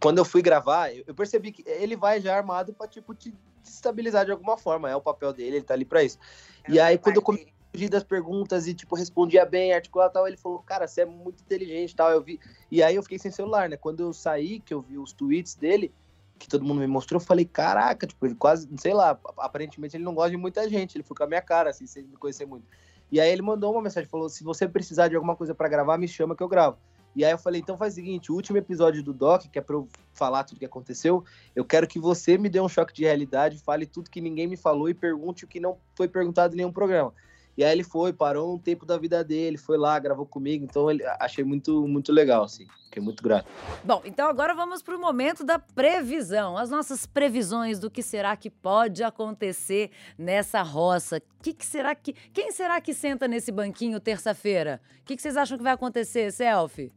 Quando 0.02 0.19
eu 0.19 0.24
fui 0.24 0.41
gravar, 0.41 0.95
eu 0.95 1.13
percebi 1.13 1.52
que 1.52 1.62
ele 1.67 1.98
vai 1.98 2.22
já 2.22 2.38
armado 2.38 2.74
pra, 2.74 2.88
tipo, 2.88 3.13
te 3.13 3.36
desestabilizar 3.62 4.24
de 4.24 4.32
alguma 4.32 4.58
forma. 4.58 4.89
É 4.89 4.95
o 4.95 5.02
papel 5.02 5.34
dele, 5.34 5.58
ele 5.58 5.65
tá 5.65 5.74
ali 5.74 5.84
pra 5.84 6.06
isso. 6.06 6.17
É 6.63 6.72
e 6.72 6.80
aí, 6.80 6.98
quando 6.98 7.17
eu 7.17 7.22
comecei 7.22 7.50
a 7.50 7.72
fugir 7.74 7.89
das 7.89 8.06
perguntas 8.06 8.65
e, 8.65 8.74
tipo, 8.74 8.95
respondia 8.95 9.45
bem, 9.45 9.74
articulado 9.74 10.12
e 10.12 10.13
tal, 10.13 10.26
ele 10.26 10.38
falou, 10.38 10.60
cara, 10.60 10.88
você 10.88 11.02
é 11.02 11.06
muito 11.06 11.41
inteligente 11.41 11.91
e 11.91 11.95
tal. 11.98 12.10
Eu 12.12 12.22
vi. 12.22 12.39
E 12.72 12.82
aí 12.82 12.95
eu 12.95 13.04
fiquei 13.04 13.19
sem 13.19 13.30
celular, 13.30 13.67
né? 13.67 13.76
Quando 13.76 14.00
eu 14.00 14.13
saí, 14.13 14.62
que 14.62 14.74
eu 14.74 14.80
vi 14.80 14.98
os 14.98 15.12
tweets 15.12 15.56
dele 15.56 15.91
que 16.39 16.47
todo 16.47 16.63
mundo 16.63 16.80
me 16.80 16.88
mostrou, 16.88 17.19
eu 17.19 17.25
falei, 17.25 17.45
caraca, 17.45 18.08
tipo, 18.08 18.25
ele 18.25 18.36
quase, 18.36 18.67
sei 18.78 18.93
lá, 18.93 19.19
aparentemente 19.38 19.97
ele 19.97 20.04
não 20.04 20.15
gosta 20.15 20.32
de 20.32 20.38
muita 20.38 20.67
gente, 20.69 20.95
ele 20.95 21.04
foi 21.04 21.15
com 21.15 21.23
a 21.23 21.28
minha 21.28 21.41
cara, 21.41 21.69
assim, 21.69 21.86
sem 21.86 22.04
me 22.04 22.15
conhecer 22.15 22.45
muito. 22.45 22.65
E 23.12 23.19
aí 23.19 23.30
ele 23.30 23.41
mandou 23.41 23.73
uma 23.73 23.82
mensagem, 23.82 24.10
falou, 24.10 24.30
se 24.30 24.43
você 24.43 24.67
precisar 24.67 25.10
de 25.10 25.15
alguma 25.15 25.36
coisa 25.36 25.54
para 25.54 25.67
gravar, 25.67 25.97
me 25.97 26.08
chama 26.08 26.36
que 26.36 26.41
eu 26.41 26.47
gravo. 26.47 26.78
E 27.15 27.25
aí 27.25 27.32
eu 27.32 27.38
falei, 27.38 27.60
então 27.60 27.78
faz 27.78 27.93
o 27.93 27.95
seguinte, 27.95 28.32
o 28.32 28.36
último 28.36 28.58
episódio 28.58 29.04
do 29.04 29.13
Doc, 29.13 29.45
que 29.52 29.60
é 29.60 29.62
pra 29.62 29.75
eu 29.75 29.88
falar 30.13 30.43
tudo 30.43 30.60
que 30.60 30.65
aconteceu, 30.65 31.23
eu 31.56 31.65
quero 31.65 31.88
que 31.88 31.99
você 31.99 32.38
me 32.38 32.47
dê 32.47 32.62
um 32.62 32.69
choque 32.69 32.93
de 32.93 33.04
realidade, 33.04 33.58
fale 33.58 33.86
tudo 33.86 34.10
que 34.10 34.21
ninguém 34.21 34.47
me 34.47 34.56
falou 34.56 34.88
e 34.88 34.93
pergunte 34.93 35.43
o 35.43 35.47
que 35.47 35.60
não 35.60 35.78
foi 35.95 36.08
perguntado 36.08 36.54
em 36.54 36.58
nenhum 36.58 36.71
programa. 36.71 37.13
E 37.60 37.63
aí 37.65 37.74
ele 37.74 37.84
foi, 37.84 38.13
parou 38.13 38.56
um 38.56 38.58
tempo 38.58 38.86
da 38.86 38.98
vida 38.98 39.22
dele, 39.22 39.58
foi 39.58 39.78
lá, 39.78 40.00
gravou 40.00 40.26
comigo, 40.26 40.63
então 40.63 40.89
ele, 40.89 41.04
achei 41.19 41.43
muito, 41.43 41.86
muito 41.89 42.10
legal, 42.10 42.45
assim. 42.45 42.65
Fiquei 42.86 43.04
muito 43.04 43.22
grato. 43.22 43.52
Bom, 43.84 44.02
então 44.06 44.30
agora 44.30 44.56
vamos 44.56 44.82
para 44.82 44.95
o 44.95 44.98
momento 45.00 45.43
da 45.43 45.60
previsão. 45.60 46.58
As 46.58 46.69
nossas 46.69 47.06
previsões 47.06 47.78
do 47.78 47.91
que 47.91 48.02
será 48.02 48.38
que 48.38 48.50
pode 48.50 49.04
acontecer 49.04 49.91
nessa 50.17 50.62
roça. 50.62 51.22
Que 51.43 51.52
que 51.52 51.65
será 51.65 51.93
que, 51.93 52.13
quem 52.32 52.50
será 52.54 52.80
que 52.80 52.93
senta 52.93 53.28
nesse 53.28 53.52
banquinho 53.52 54.00
terça-feira? 54.00 54.80
O 55.02 55.04
que, 55.04 55.17
que 55.17 55.22
vocês 55.22 55.36
acham 55.36 55.58
que 55.58 55.63
vai 55.65 55.74
acontecer, 55.74 56.32
Selfie? 56.32 56.93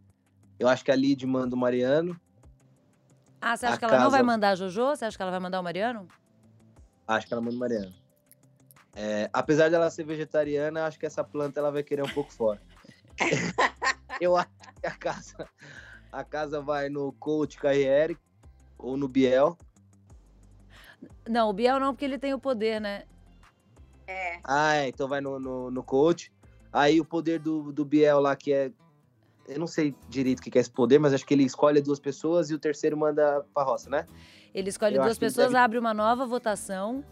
Eu 0.60 0.68
acho 0.68 0.84
que 0.84 0.92
a 0.92 0.94
Lid 0.94 1.26
manda 1.26 1.56
o 1.56 1.58
Mariano. 1.58 2.16
Ah, 3.40 3.56
você 3.56 3.66
acha 3.66 3.74
a 3.74 3.78
que 3.78 3.84
ela 3.84 3.94
casa... 3.94 4.04
não 4.04 4.12
vai 4.12 4.22
mandar 4.22 4.50
a 4.50 4.54
Jojo? 4.54 4.90
Você 4.90 5.06
acha 5.06 5.16
que 5.16 5.22
ela 5.24 5.32
vai 5.32 5.40
mandar 5.40 5.58
o 5.58 5.64
Mariano? 5.64 6.06
Acho 7.08 7.26
que 7.26 7.34
ela 7.34 7.42
manda 7.42 7.56
o 7.56 7.58
Mariano. 7.58 8.01
É, 8.94 9.30
apesar 9.32 9.70
dela 9.70 9.90
ser 9.90 10.04
vegetariana, 10.04 10.84
acho 10.84 10.98
que 10.98 11.06
essa 11.06 11.24
planta 11.24 11.60
ela 11.60 11.70
vai 11.70 11.82
querer 11.82 12.02
um 12.02 12.12
pouco 12.12 12.32
fora. 12.32 12.60
eu 14.20 14.36
acho 14.36 14.50
que 14.80 14.86
a 14.86 14.90
casa, 14.90 15.48
a 16.10 16.22
casa 16.22 16.60
vai 16.60 16.88
no 16.88 17.12
coach 17.12 17.56
Carriere 17.58 18.18
ou 18.78 18.96
no 18.96 19.08
Biel. 19.08 19.56
Não, 21.28 21.48
o 21.48 21.52
Biel 21.52 21.80
não, 21.80 21.94
porque 21.94 22.04
ele 22.04 22.18
tem 22.18 22.34
o 22.34 22.38
poder, 22.38 22.80
né? 22.80 23.04
É. 24.06 24.40
Ah, 24.44 24.76
é, 24.76 24.88
então 24.88 25.08
vai 25.08 25.20
no, 25.20 25.38
no, 25.38 25.70
no 25.70 25.82
coach. 25.82 26.30
Aí 26.72 27.00
o 27.00 27.04
poder 27.04 27.38
do, 27.38 27.72
do 27.72 27.84
Biel 27.84 28.20
lá, 28.20 28.36
que 28.36 28.52
é. 28.52 28.70
Eu 29.48 29.58
não 29.58 29.66
sei 29.66 29.94
direito 30.08 30.38
o 30.38 30.42
que 30.42 30.56
é 30.56 30.60
esse 30.60 30.70
poder, 30.70 31.00
mas 31.00 31.12
acho 31.12 31.26
que 31.26 31.34
ele 31.34 31.42
escolhe 31.42 31.80
duas 31.80 31.98
pessoas 31.98 32.50
e 32.50 32.54
o 32.54 32.58
terceiro 32.58 32.96
manda 32.96 33.44
pra 33.52 33.64
roça, 33.64 33.90
né? 33.90 34.06
Ele 34.54 34.68
escolhe 34.68 34.96
eu 34.96 35.02
duas 35.02 35.18
pessoas, 35.18 35.48
deve... 35.48 35.58
abre 35.58 35.78
uma 35.78 35.92
nova 35.92 36.24
votação 36.24 37.04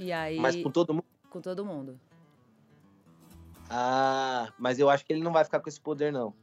e 0.00 0.12
aí. 0.12 0.38
Mas 0.38 0.56
com 0.56 0.70
todo 0.70 0.94
mundo? 0.94 1.04
Com 1.28 1.40
todo 1.40 1.64
mundo. 1.64 2.00
Ah, 3.68 4.52
mas 4.58 4.78
eu 4.78 4.90
acho 4.90 5.04
que 5.06 5.12
ele 5.12 5.22
não 5.22 5.32
vai 5.32 5.44
ficar 5.44 5.60
com 5.60 5.68
esse 5.68 5.80
poder, 5.80 6.12
não. 6.12 6.34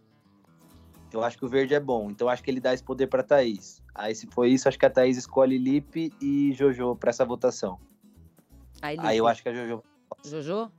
Eu 1.12 1.24
acho 1.24 1.38
que 1.38 1.46
o 1.46 1.50
verde 1.50 1.74
é 1.74 1.80
bom, 1.80 2.10
então 2.10 2.30
acho 2.30 2.44
que 2.44 2.52
ele 2.52 2.60
dá 2.60 2.74
esse 2.74 2.84
poder 2.84 3.08
pra 3.08 3.24
Thaís. 3.24 3.82
Aí, 3.96 4.14
se 4.14 4.28
for 4.28 4.46
isso, 4.46 4.68
acho 4.68 4.78
que 4.78 4.86
a 4.86 4.90
Thaís 4.90 5.18
escolhe 5.18 5.58
Lipe 5.58 6.14
e 6.22 6.54
Jojo 6.54 6.96
pra 6.96 7.10
essa 7.10 7.26
votação. 7.26 7.80
Aí, 8.82 8.98
Aí 9.00 9.18
eu 9.18 9.28
acho 9.28 9.42
que 9.42 9.50
a 9.50 9.54
Jojo. 9.54 9.84
Jojo? 10.24 10.72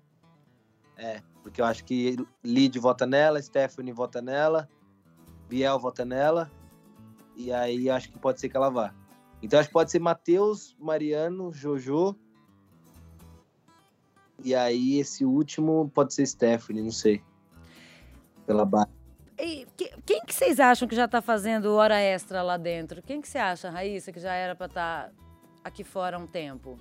É, 0.96 1.22
porque 1.42 1.60
eu 1.60 1.64
acho 1.64 1.84
que 1.84 2.16
Lid 2.44 2.78
vota 2.78 3.06
nela, 3.06 3.40
Stephanie 3.42 3.92
vota 3.92 4.22
nela, 4.22 4.68
Biel 5.48 5.78
vota 5.78 6.04
nela, 6.04 6.50
e 7.36 7.52
aí 7.52 7.88
acho 7.88 8.10
que 8.10 8.18
pode 8.18 8.40
ser 8.40 8.48
que 8.48 8.56
ela 8.56 8.70
vá. 8.70 8.94
Então 9.42 9.58
acho 9.58 9.68
que 9.68 9.72
pode 9.72 9.90
ser 9.90 10.00
Matheus, 10.00 10.76
Mariano, 10.78 11.52
Jojo. 11.52 12.16
E 14.44 14.54
aí 14.54 14.98
esse 14.98 15.24
último 15.24 15.90
pode 15.94 16.14
ser 16.14 16.26
Stephanie, 16.26 16.82
não 16.82 16.90
sei. 16.90 17.22
Pela 18.46 18.64
base. 18.64 18.88
E 19.38 19.66
que- 19.76 19.92
quem 20.04 20.20
que 20.24 20.34
vocês 20.34 20.58
acham 20.58 20.88
que 20.88 20.96
já 20.96 21.06
tá 21.06 21.20
fazendo 21.22 21.74
hora 21.74 22.00
extra 22.00 22.42
lá 22.42 22.56
dentro? 22.56 23.02
Quem 23.02 23.20
que 23.20 23.28
você 23.28 23.38
acha, 23.38 23.70
Raíssa, 23.70 24.10
que 24.12 24.18
já 24.20 24.32
era 24.34 24.54
pra 24.54 24.66
estar 24.66 25.12
aqui 25.62 25.84
fora 25.84 26.16
há 26.16 26.20
um 26.20 26.26
tempo? 26.26 26.78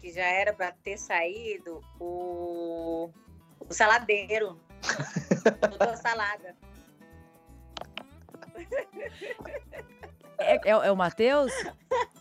Que 0.00 0.12
já 0.12 0.24
era 0.24 0.52
para 0.52 0.72
ter 0.72 0.96
saído 0.98 1.80
o, 2.00 3.08
o 3.60 3.72
saladeiro. 3.72 4.58
o 5.64 5.68
doutor 5.68 5.96
Salada. 5.96 6.54
É, 10.38 10.56
é- 10.56 10.86
é 10.86 10.92
o 10.92 10.96
Matheus? 10.96 11.52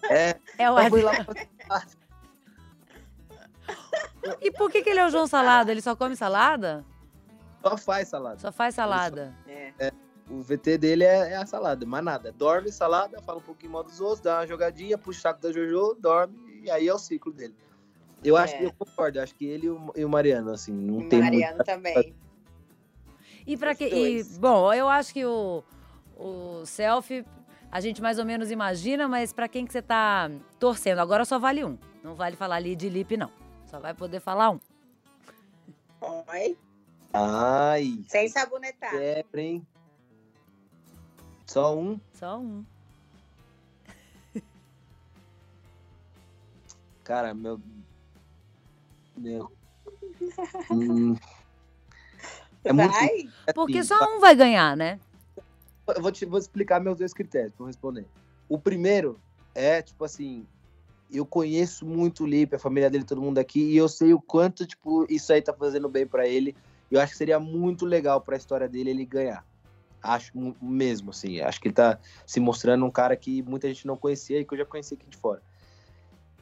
É, 0.09 0.35
É 0.57 0.69
o 0.69 0.75
Matheus. 0.75 1.15
E 4.41 4.51
por 4.51 4.71
que, 4.71 4.81
que 4.81 4.89
ele 4.89 4.99
é 4.99 5.05
o 5.05 5.09
João 5.09 5.27
Salada? 5.27 5.71
Ele 5.71 5.81
só 5.81 5.95
come 5.95 6.15
salada? 6.15 6.85
só 7.61 7.77
faz 7.77 8.07
salada. 8.09 8.39
Só 8.39 8.51
faz 8.51 8.75
salada. 8.75 9.33
É. 9.47 9.91
O 10.29 10.41
VT 10.41 10.77
dele 10.77 11.03
é, 11.03 11.31
é 11.33 11.35
a 11.35 11.45
salada, 11.45 11.85
mais 11.85 12.03
nada. 12.03 12.31
Dorme, 12.31 12.71
salada, 12.71 13.21
fala 13.21 13.39
um 13.39 13.41
pouquinho 13.41 13.71
mal 13.73 13.83
dos 13.83 13.99
outros, 14.01 14.21
dá 14.21 14.39
uma 14.39 14.47
jogadinha, 14.47 14.97
puxa 14.97 15.19
o 15.19 15.21
saco 15.21 15.41
da 15.41 15.51
Jojo, 15.51 15.95
dorme, 15.99 16.61
e 16.63 16.71
aí 16.71 16.87
é 16.87 16.93
o 16.93 16.97
ciclo 16.97 17.31
dele. 17.31 17.55
Eu 18.23 18.37
acho 18.37 18.55
É. 18.55 18.57
que 18.59 18.63
eu 18.65 18.73
concordo, 18.73 19.19
acho 19.19 19.35
que 19.35 19.45
ele 19.45 19.67
e 19.95 20.05
o, 20.05 20.09
Mariano, 20.09 20.51
assim, 20.51 20.71
não 20.71 21.01
E 21.01 21.09
tem 21.09 21.21
Mariano 21.21 21.55
muito. 21.55 21.65
também. 21.65 22.15
E 23.45 23.57
para 23.57 23.75
que. 23.75 23.85
E, 23.85 24.23
bom, 24.39 24.73
eu 24.73 24.87
acho 24.87 25.13
que 25.13 25.25
o, 25.25 25.61
o 26.17 26.65
selfie 26.65 27.25
a 27.69 27.81
gente 27.81 28.01
mais 28.01 28.17
ou 28.17 28.23
menos 28.25 28.49
imagina, 28.49 29.07
mas 29.09 29.33
para 29.33 29.47
quem 29.49 29.65
que 29.65 29.73
você 29.73 29.81
tá 29.81 30.31
torcendo? 30.57 30.99
Agora 30.99 31.25
só 31.25 31.37
vale 31.37 31.65
um. 31.65 31.77
Não 32.01 32.15
vale 32.15 32.35
falar 32.37 32.55
ali 32.55 32.75
de 32.75 32.87
lip, 32.87 33.17
não. 33.17 33.29
Só 33.73 33.79
vai 33.79 33.95
poder 33.95 34.19
falar 34.19 34.51
um. 34.51 34.59
Oi. 35.99 36.55
Ai, 37.11 38.03
Sem 38.07 38.29
sabonetar. 38.29 38.91
quebra, 38.91 39.41
hein? 39.41 39.65
Só 41.47 41.75
um. 41.75 41.99
Só 42.13 42.37
um. 42.37 42.63
Cara, 47.03 47.33
meu. 47.33 47.59
Meu. 49.17 49.51
Hum, 50.69 51.15
É 52.63 52.71
muito- 52.71 52.91
Vai? 52.91 53.29
Porque 53.55 53.79
assim, 53.79 53.87
só 53.87 54.15
um 54.15 54.19
vai 54.19 54.35
ganhar, 54.35 54.77
né? 54.77 54.99
Eu 55.87 55.99
vou 56.01 56.11
te 56.11 56.25
vou 56.27 56.37
explicar 56.37 56.79
meus 56.79 56.99
dois 56.99 57.11
critérios 57.11 57.53
pra 57.55 57.63
eu 57.63 57.67
responder. 57.67 58.05
O 58.47 58.59
primeiro 58.59 59.19
é, 59.55 59.81
tipo 59.81 60.05
assim, 60.05 60.45
eu 61.13 61.25
conheço 61.25 61.85
muito 61.85 62.23
o 62.23 62.27
Lipe, 62.27 62.55
a 62.55 62.59
família 62.59 62.89
dele, 62.89 63.03
todo 63.03 63.21
mundo 63.21 63.37
aqui, 63.37 63.59
e 63.59 63.77
eu 63.77 63.87
sei 63.87 64.13
o 64.13 64.21
quanto, 64.21 64.65
tipo, 64.65 65.05
isso 65.09 65.31
aí 65.31 65.41
tá 65.41 65.53
fazendo 65.53 65.87
bem 65.87 66.07
pra 66.07 66.27
ele. 66.27 66.55
Eu 66.89 66.99
acho 66.99 67.13
que 67.13 67.17
seria 67.17 67.39
muito 67.39 67.85
legal 67.85 68.21
pra 68.21 68.35
história 68.35 68.67
dele 68.67 68.89
ele 68.89 69.05
ganhar. 69.05 69.45
Acho 70.01 70.31
mesmo, 70.61 71.11
assim. 71.11 71.39
Acho 71.39 71.61
que 71.61 71.67
ele 71.69 71.75
tá 71.75 71.97
se 72.25 72.39
mostrando 72.39 72.85
um 72.85 72.91
cara 72.91 73.15
que 73.15 73.41
muita 73.43 73.67
gente 73.67 73.87
não 73.87 73.95
conhecia 73.95 74.39
e 74.39 74.45
que 74.45 74.53
eu 74.53 74.57
já 74.57 74.65
conheci 74.65 74.93
aqui 74.93 75.07
de 75.07 75.17
fora. 75.17 75.41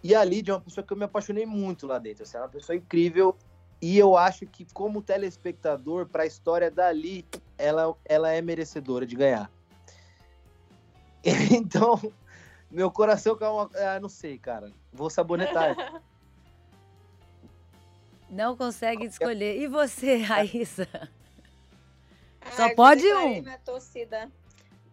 E 0.03 0.15
a 0.15 0.23
Lídia 0.23 0.51
é 0.51 0.55
uma 0.55 0.61
pessoa 0.61 0.85
que 0.85 0.91
eu 0.91 0.97
me 0.97 1.03
apaixonei 1.03 1.45
muito 1.45 1.85
lá 1.85 1.99
dentro. 1.99 2.23
Assim, 2.23 2.37
ela 2.37 2.45
é 2.45 2.47
uma 2.47 2.53
pessoa 2.53 2.75
incrível. 2.75 3.35
E 3.81 3.97
eu 3.97 4.17
acho 4.17 4.45
que, 4.45 4.65
como 4.73 5.01
telespectador, 5.01 6.07
pra 6.07 6.25
história 6.25 6.71
dali, 6.71 7.25
ela, 7.57 7.95
ela 8.05 8.31
é 8.31 8.41
merecedora 8.41 9.05
de 9.05 9.15
ganhar. 9.15 9.51
Então, 11.51 11.99
meu 12.71 12.89
coração 12.89 13.35
uma. 13.35 13.69
Ah, 13.75 13.99
não 13.99 14.09
sei, 14.09 14.37
cara. 14.37 14.71
Vou 14.91 15.09
sabonetar. 15.09 15.75
Não 18.29 18.55
consegue 18.55 19.05
escolher. 19.05 19.59
E 19.59 19.67
você, 19.67 20.15
Raíssa? 20.23 20.87
Só 22.55 22.63
Ah, 22.63 22.69
eu 22.69 22.75
pode 22.77 23.05
um. 23.05 23.41
minha 23.41 23.59
torcida 23.59 24.31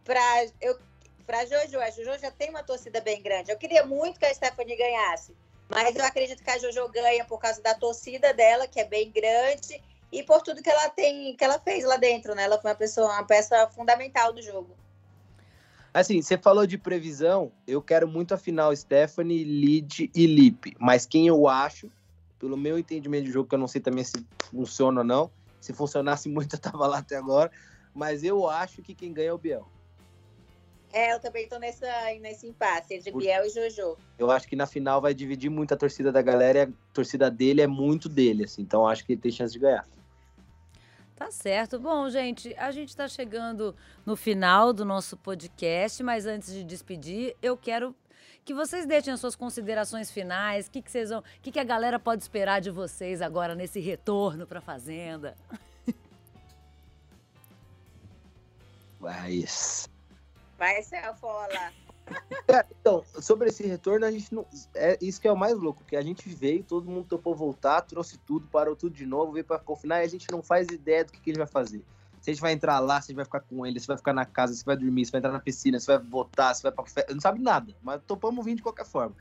pra, 0.05 0.21
eu, 0.61 0.77
pra 1.25 1.47
Jojo. 1.47 1.79
A 1.79 1.89
Jojo 1.89 2.19
já 2.19 2.33
tem 2.33 2.51
uma 2.51 2.65
torcida 2.65 3.01
bem 3.01 3.23
grande. 3.23 3.53
Eu 3.53 3.57
queria 3.57 3.87
muito 3.87 4.19
que 4.19 4.27
a 4.27 4.35
Stephanie 4.35 4.77
ganhasse. 4.77 5.37
Mas 5.69 5.95
eu 5.95 6.05
acredito 6.05 6.43
que 6.43 6.51
a 6.51 6.59
Jojo 6.59 6.89
ganha 6.89 7.25
por 7.27 7.39
causa 7.39 7.63
da 7.63 7.75
torcida 7.75 8.35
dela, 8.35 8.67
que 8.67 8.81
é 8.81 8.85
bem 8.85 9.11
grande, 9.13 9.81
e 10.11 10.23
por 10.25 10.43
tudo 10.43 10.63
que 10.63 10.71
ela 10.71 10.89
tem, 10.89 11.37
que 11.37 11.45
ela 11.45 11.61
fez 11.61 11.85
lá 11.85 11.97
dentro, 11.97 12.35
né? 12.35 12.43
Ela 12.43 12.61
foi 12.61 12.71
uma 12.71 12.77
pessoa, 12.77 13.13
uma 13.13 13.25
peça 13.25 13.69
fundamental 13.69 14.33
do 14.33 14.43
jogo. 14.43 14.75
Assim, 15.99 16.23
você 16.23 16.39
falou 16.39 16.67
de 16.67 16.79
previsão. 16.79 17.51
Eu 17.67 17.83
quero 17.83 18.07
muito 18.07 18.33
a 18.33 18.39
final 18.39 18.75
Stephanie, 18.75 19.43
Lid 19.43 20.11
e 20.15 20.27
Lipe. 20.27 20.77
Mas 20.79 21.05
quem 21.05 21.27
eu 21.27 21.49
acho, 21.49 21.91
pelo 22.39 22.57
meu 22.57 22.79
entendimento 22.79 23.25
de 23.25 23.33
jogo, 23.33 23.49
que 23.49 23.55
eu 23.57 23.59
não 23.59 23.67
sei 23.67 23.81
também 23.81 24.05
se 24.05 24.13
funciona 24.51 25.01
ou 25.01 25.07
não. 25.07 25.31
Se 25.61 25.73
funcionasse 25.73 26.29
muito, 26.31 26.55
eu 26.55 26.61
tava 26.61 26.87
lá 26.87 26.99
até 26.99 27.17
agora. 27.17 27.51
Mas 27.93 28.23
eu 28.23 28.49
acho 28.49 28.81
que 28.81 28.95
quem 28.95 29.13
ganha 29.13 29.31
é 29.31 29.33
o 29.33 29.39
Biel. 29.39 29.67
É, 30.93 31.13
eu 31.13 31.21
também 31.21 31.49
tô 31.49 31.59
nessa, 31.59 31.87
nesse 32.21 32.47
impasse 32.47 32.95
entre 32.95 33.11
Por- 33.11 33.21
Biel 33.21 33.45
e 33.45 33.51
Jojo. 33.51 33.97
Eu 34.17 34.31
acho 34.31 34.47
que 34.47 34.57
na 34.57 34.67
final 34.67 35.01
vai 35.01 35.13
dividir 35.13 35.51
muito 35.51 35.75
a 35.75 35.77
torcida 35.77 36.11
da 36.13 36.23
galera 36.23 36.59
e 36.61 36.63
a 36.63 36.69
torcida 36.95 37.31
dele 37.31 37.61
é 37.61 37.67
muito 37.67 38.09
dele, 38.09 38.45
assim. 38.45 38.63
Então 38.63 38.83
eu 38.83 38.87
acho 38.87 39.05
que 39.05 39.13
ele 39.13 39.21
tem 39.21 39.31
chance 39.33 39.53
de 39.53 39.59
ganhar. 39.59 39.85
Tá 41.19 41.33
certo. 41.33 41.81
Bom, 41.81 42.09
gente, 42.09 42.55
a 42.57 42.71
gente 42.71 42.91
está 42.91 43.09
chegando 43.09 43.75
no 44.07 44.15
final 44.15 44.73
do 44.73 44.85
nosso 44.85 45.17
podcast, 45.17 46.01
mas 46.01 46.27
antes 46.27 46.53
de 46.55 46.63
despedir, 46.63 47.35
eu 47.43 47.57
quero 47.57 47.93
que 48.45 48.55
vocês 48.55 48.87
deixem 48.87 49.13
as 49.13 49.19
suas 49.19 49.35
considerações 49.35 50.13
finais. 50.13 50.69
O 50.69 50.71
que, 50.71 50.81
que 50.81 50.89
vocês 50.89 51.11
vão. 51.11 51.25
Que, 51.43 51.51
que 51.51 51.59
a 51.59 51.65
galera 51.65 51.99
pode 51.99 52.23
esperar 52.23 52.61
de 52.61 52.71
vocês 52.71 53.21
agora 53.21 53.57
nesse 53.57 53.81
retorno 53.81 54.47
para 54.47 54.61
a 54.61 54.63
Fazenda? 54.63 55.37
Mas. 59.01 59.89
Vai, 60.57 60.81
Celfola. 60.85 61.73
Cara, 62.47 62.67
então, 62.81 63.05
sobre 63.21 63.49
esse 63.49 63.67
retorno, 63.67 64.07
a 64.07 64.11
gente 64.11 64.35
não. 64.35 64.47
É 64.75 64.99
isso 65.01 65.21
que 65.21 65.29
é 65.29 65.33
o 65.33 65.37
mais 65.37 65.57
louco, 65.57 65.85
que 65.85 65.97
a 65.97 66.03
gente 66.03 66.29
veio, 66.29 66.63
todo 66.63 66.91
mundo 66.91 67.07
topou 67.07 67.35
voltar, 67.35 67.83
trouxe 67.83 68.19
tudo, 68.19 68.47
parou 68.49 68.75
tudo 68.75 68.95
de 68.95 69.07
novo, 69.07 69.33
veio 69.33 69.45
pra 69.45 69.59
confinar 69.59 70.03
e 70.03 70.07
a 70.07 70.09
gente 70.09 70.31
não 70.31 70.43
faz 70.43 70.69
ideia 70.69 71.05
do 71.05 71.13
que, 71.13 71.21
que 71.21 71.31
ele 71.31 71.39
vai 71.39 71.47
fazer. 71.47 71.85
Se 72.21 72.31
a 72.31 72.33
gente 72.33 72.43
vai 72.43 72.53
entrar 72.53 72.81
lá, 72.81 73.01
se 73.01 73.07
a 73.07 73.09
gente 73.09 73.17
vai 73.17 73.25
ficar 73.25 73.41
com 73.41 73.65
ele, 73.65 73.79
se 73.79 73.87
vai 73.87 73.97
ficar 73.97 74.13
na 74.13 74.25
casa, 74.25 74.53
se 74.53 74.65
vai 74.65 74.77
dormir, 74.77 75.07
se 75.07 75.13
vai 75.13 75.21
entrar 75.21 75.33
na 75.33 75.41
piscina, 75.41 75.79
se 75.79 75.87
vai 75.87 75.99
votar, 75.99 76.55
se 76.55 76.63
vai 76.63 76.73
pra 76.73 76.85
festa. 76.85 77.15
Não 77.15 77.21
sabe 77.21 77.41
nada, 77.41 77.75
mas 77.83 78.03
topamos 78.07 78.45
vir 78.45 78.57
de 78.57 78.63
qualquer 78.63 78.87
forma. 78.87 79.15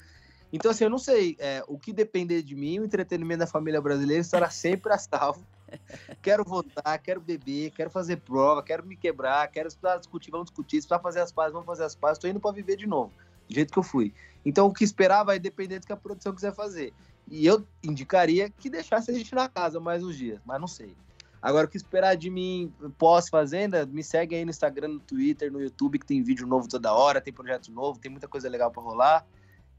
Então, 0.51 0.71
assim, 0.71 0.85
eu 0.85 0.89
não 0.89 0.97
sei. 0.97 1.35
é, 1.39 1.63
o 1.67 1.77
que 1.77 1.93
depender 1.93 2.41
de 2.41 2.55
mim, 2.55 2.79
o 2.79 2.85
entretenimento 2.85 3.39
da 3.39 3.47
família 3.47 3.81
brasileira 3.81 4.21
estará 4.21 4.49
sempre 4.49 4.91
a 4.91 4.97
salvo. 4.97 5.45
Quero 6.21 6.43
votar, 6.43 6.97
quero 6.99 7.21
beber, 7.21 7.71
quero 7.71 7.89
fazer 7.89 8.17
prova, 8.17 8.63
quero 8.63 8.85
me 8.85 8.95
quebrar, 8.95 9.47
quero 9.49 9.67
estudar, 9.67 9.97
discutir, 9.97 10.31
vamos 10.31 10.45
discutir. 10.45 10.81
Se 10.81 10.87
precisar 10.87 10.99
fazer 10.99 11.19
as 11.21 11.31
pazes, 11.31 11.53
vamos 11.53 11.65
fazer 11.65 11.83
as 11.83 11.95
pazes. 11.95 12.17
Tô 12.17 12.27
indo 12.27 12.39
pra 12.39 12.51
viver 12.51 12.75
de 12.75 12.87
novo, 12.87 13.11
do 13.47 13.53
jeito 13.53 13.71
que 13.71 13.79
eu 13.79 13.83
fui. 13.83 14.13
Então, 14.45 14.67
o 14.67 14.73
que 14.73 14.83
esperar 14.83 15.23
vai 15.23 15.39
depender 15.39 15.79
do 15.79 15.87
que 15.87 15.93
a 15.93 15.97
produção 15.97 16.33
quiser 16.33 16.53
fazer. 16.53 16.93
E 17.29 17.45
eu 17.45 17.65
indicaria 17.83 18.49
que 18.49 18.69
deixasse 18.69 19.11
a 19.11 19.13
gente 19.13 19.33
na 19.35 19.49
casa 19.49 19.79
mais 19.79 20.03
uns 20.03 20.17
dias, 20.17 20.39
mas 20.45 20.59
não 20.59 20.67
sei. 20.67 20.95
Agora, 21.41 21.67
o 21.67 21.69
que 21.69 21.77
esperar 21.77 22.15
de 22.15 22.29
mim 22.29 22.73
pós-fazenda, 22.97 23.85
me 23.85 24.03
segue 24.03 24.35
aí 24.35 24.43
no 24.43 24.49
Instagram, 24.49 24.87
no 24.87 24.99
Twitter, 24.99 25.51
no 25.51 25.61
YouTube, 25.61 25.99
que 25.99 26.05
tem 26.05 26.23
vídeo 26.23 26.47
novo 26.47 26.67
toda 26.67 26.93
hora, 26.93 27.21
tem 27.21 27.33
projeto 27.33 27.71
novo, 27.71 27.99
tem 27.99 28.09
muita 28.09 28.27
coisa 28.27 28.49
legal 28.49 28.71
pra 28.71 28.81
rolar. 28.81 29.25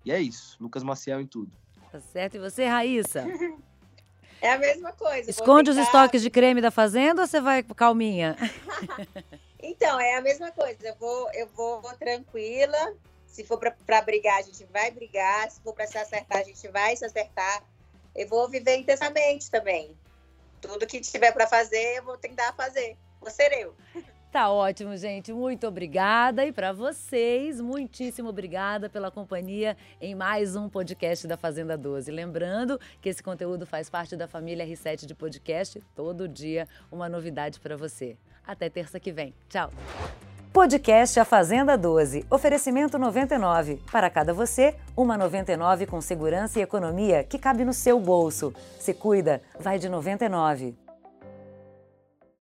E 0.05 0.13
é 0.13 0.21
isso. 0.21 0.57
Lucas 0.61 0.83
Maciel 0.83 1.21
em 1.21 1.27
tudo. 1.27 1.51
Tá 1.91 2.01
certo? 2.01 2.37
E 2.37 2.39
você, 2.39 2.67
Raíssa? 2.67 3.25
É 4.41 4.53
a 4.53 4.59
mesma 4.59 4.93
coisa. 4.93 5.23
vou 5.23 5.31
Esconde 5.31 5.71
os 5.71 5.77
tentar- 5.77 5.87
estoques 5.87 6.23
de 6.23 6.31
creme 6.31 6.61
da 6.61 6.71
Fazenda 6.71 7.23
ou 7.23 7.27
você 7.29 7.41
vai 7.41 7.63
calminha? 7.63 8.37
Então, 9.61 9.99
é 10.01 10.15
a 10.15 10.21
mesma 10.21 10.53
coisa. 10.53 10.79
Eu 10.87 10.95
vou, 10.95 11.31
eu 11.33 11.47
vou 11.49 11.83
tranquila. 11.99 12.95
Se 13.27 13.43
for 13.45 13.59
pra 13.59 14.01
brigar, 14.03 14.39
a 14.39 14.43
gente 14.43 14.65
vai 14.73 14.91
brigar. 14.91 15.51
Se 15.51 15.61
for 15.61 15.75
pra 15.75 15.85
se 15.87 15.99
acertar, 15.99 16.39
a 16.39 16.45
gente 16.45 16.67
vai 16.69 16.97
se 16.97 17.05
acertar. 17.05 17.65
Eu 18.15 18.29
vou 18.29 18.49
viver 18.49 18.77
intensamente 18.77 19.51
também. 19.51 19.97
Tudo 20.61 20.87
que 20.87 21.01
tiver 21.01 21.33
pra 21.33 21.47
fazer, 21.49 21.97
eu 21.99 22.05
vou 22.05 22.17
tentar 22.17 22.53
fazer. 22.55 22.97
Vou 23.21 23.31
ser 23.31 23.53
eu. 23.53 23.75
Tá 24.31 24.51
ótimo, 24.51 24.95
gente. 24.95 25.33
Muito 25.33 25.67
obrigada. 25.67 26.45
E 26.45 26.53
para 26.53 26.71
vocês, 26.71 27.63
muitíssimo 27.63 28.29
obrigada 28.29 28.89
pela 28.91 29.11
companhia 29.11 29.75
em 30.01 30.15
mais 30.15 30.55
um 30.55 30.69
podcast 30.69 31.27
da 31.27 31.37
Fazenda 31.37 31.79
12. 31.79 32.11
Lembrando 32.11 32.79
que 33.01 33.09
esse 33.09 33.23
conteúdo 33.23 33.65
faz 33.65 33.89
parte 33.89 34.17
da 34.17 34.29
família 34.29 34.67
R7 34.67 35.07
de 35.07 35.15
podcast. 35.15 35.83
Todo 35.95 36.29
dia 36.29 36.69
uma 36.93 37.09
novidade 37.09 37.59
para 37.59 37.75
você. 37.75 38.19
Até 38.47 38.69
terça 38.69 39.01
que 39.01 39.11
vem. 39.11 39.33
Tchau. 39.49 39.71
Podcast 40.53 41.19
A 41.19 41.25
Fazenda 41.25 41.77
12. 41.79 42.27
Oferecimento 42.31 42.99
99. 42.99 43.81
Para 43.91 44.11
cada 44.11 44.35
você, 44.35 44.77
uma 44.95 45.17
99 45.17 45.87
com 45.87 46.03
segurança 46.03 46.59
e 46.59 46.63
economia 46.63 47.25
que 47.25 47.39
cabe 47.39 47.65
no 47.65 47.73
seu 47.73 47.99
bolso. 47.99 48.53
Se 48.79 48.93
cuida, 48.93 49.41
vai 49.59 49.79
de 49.79 49.89
99. 49.89 50.88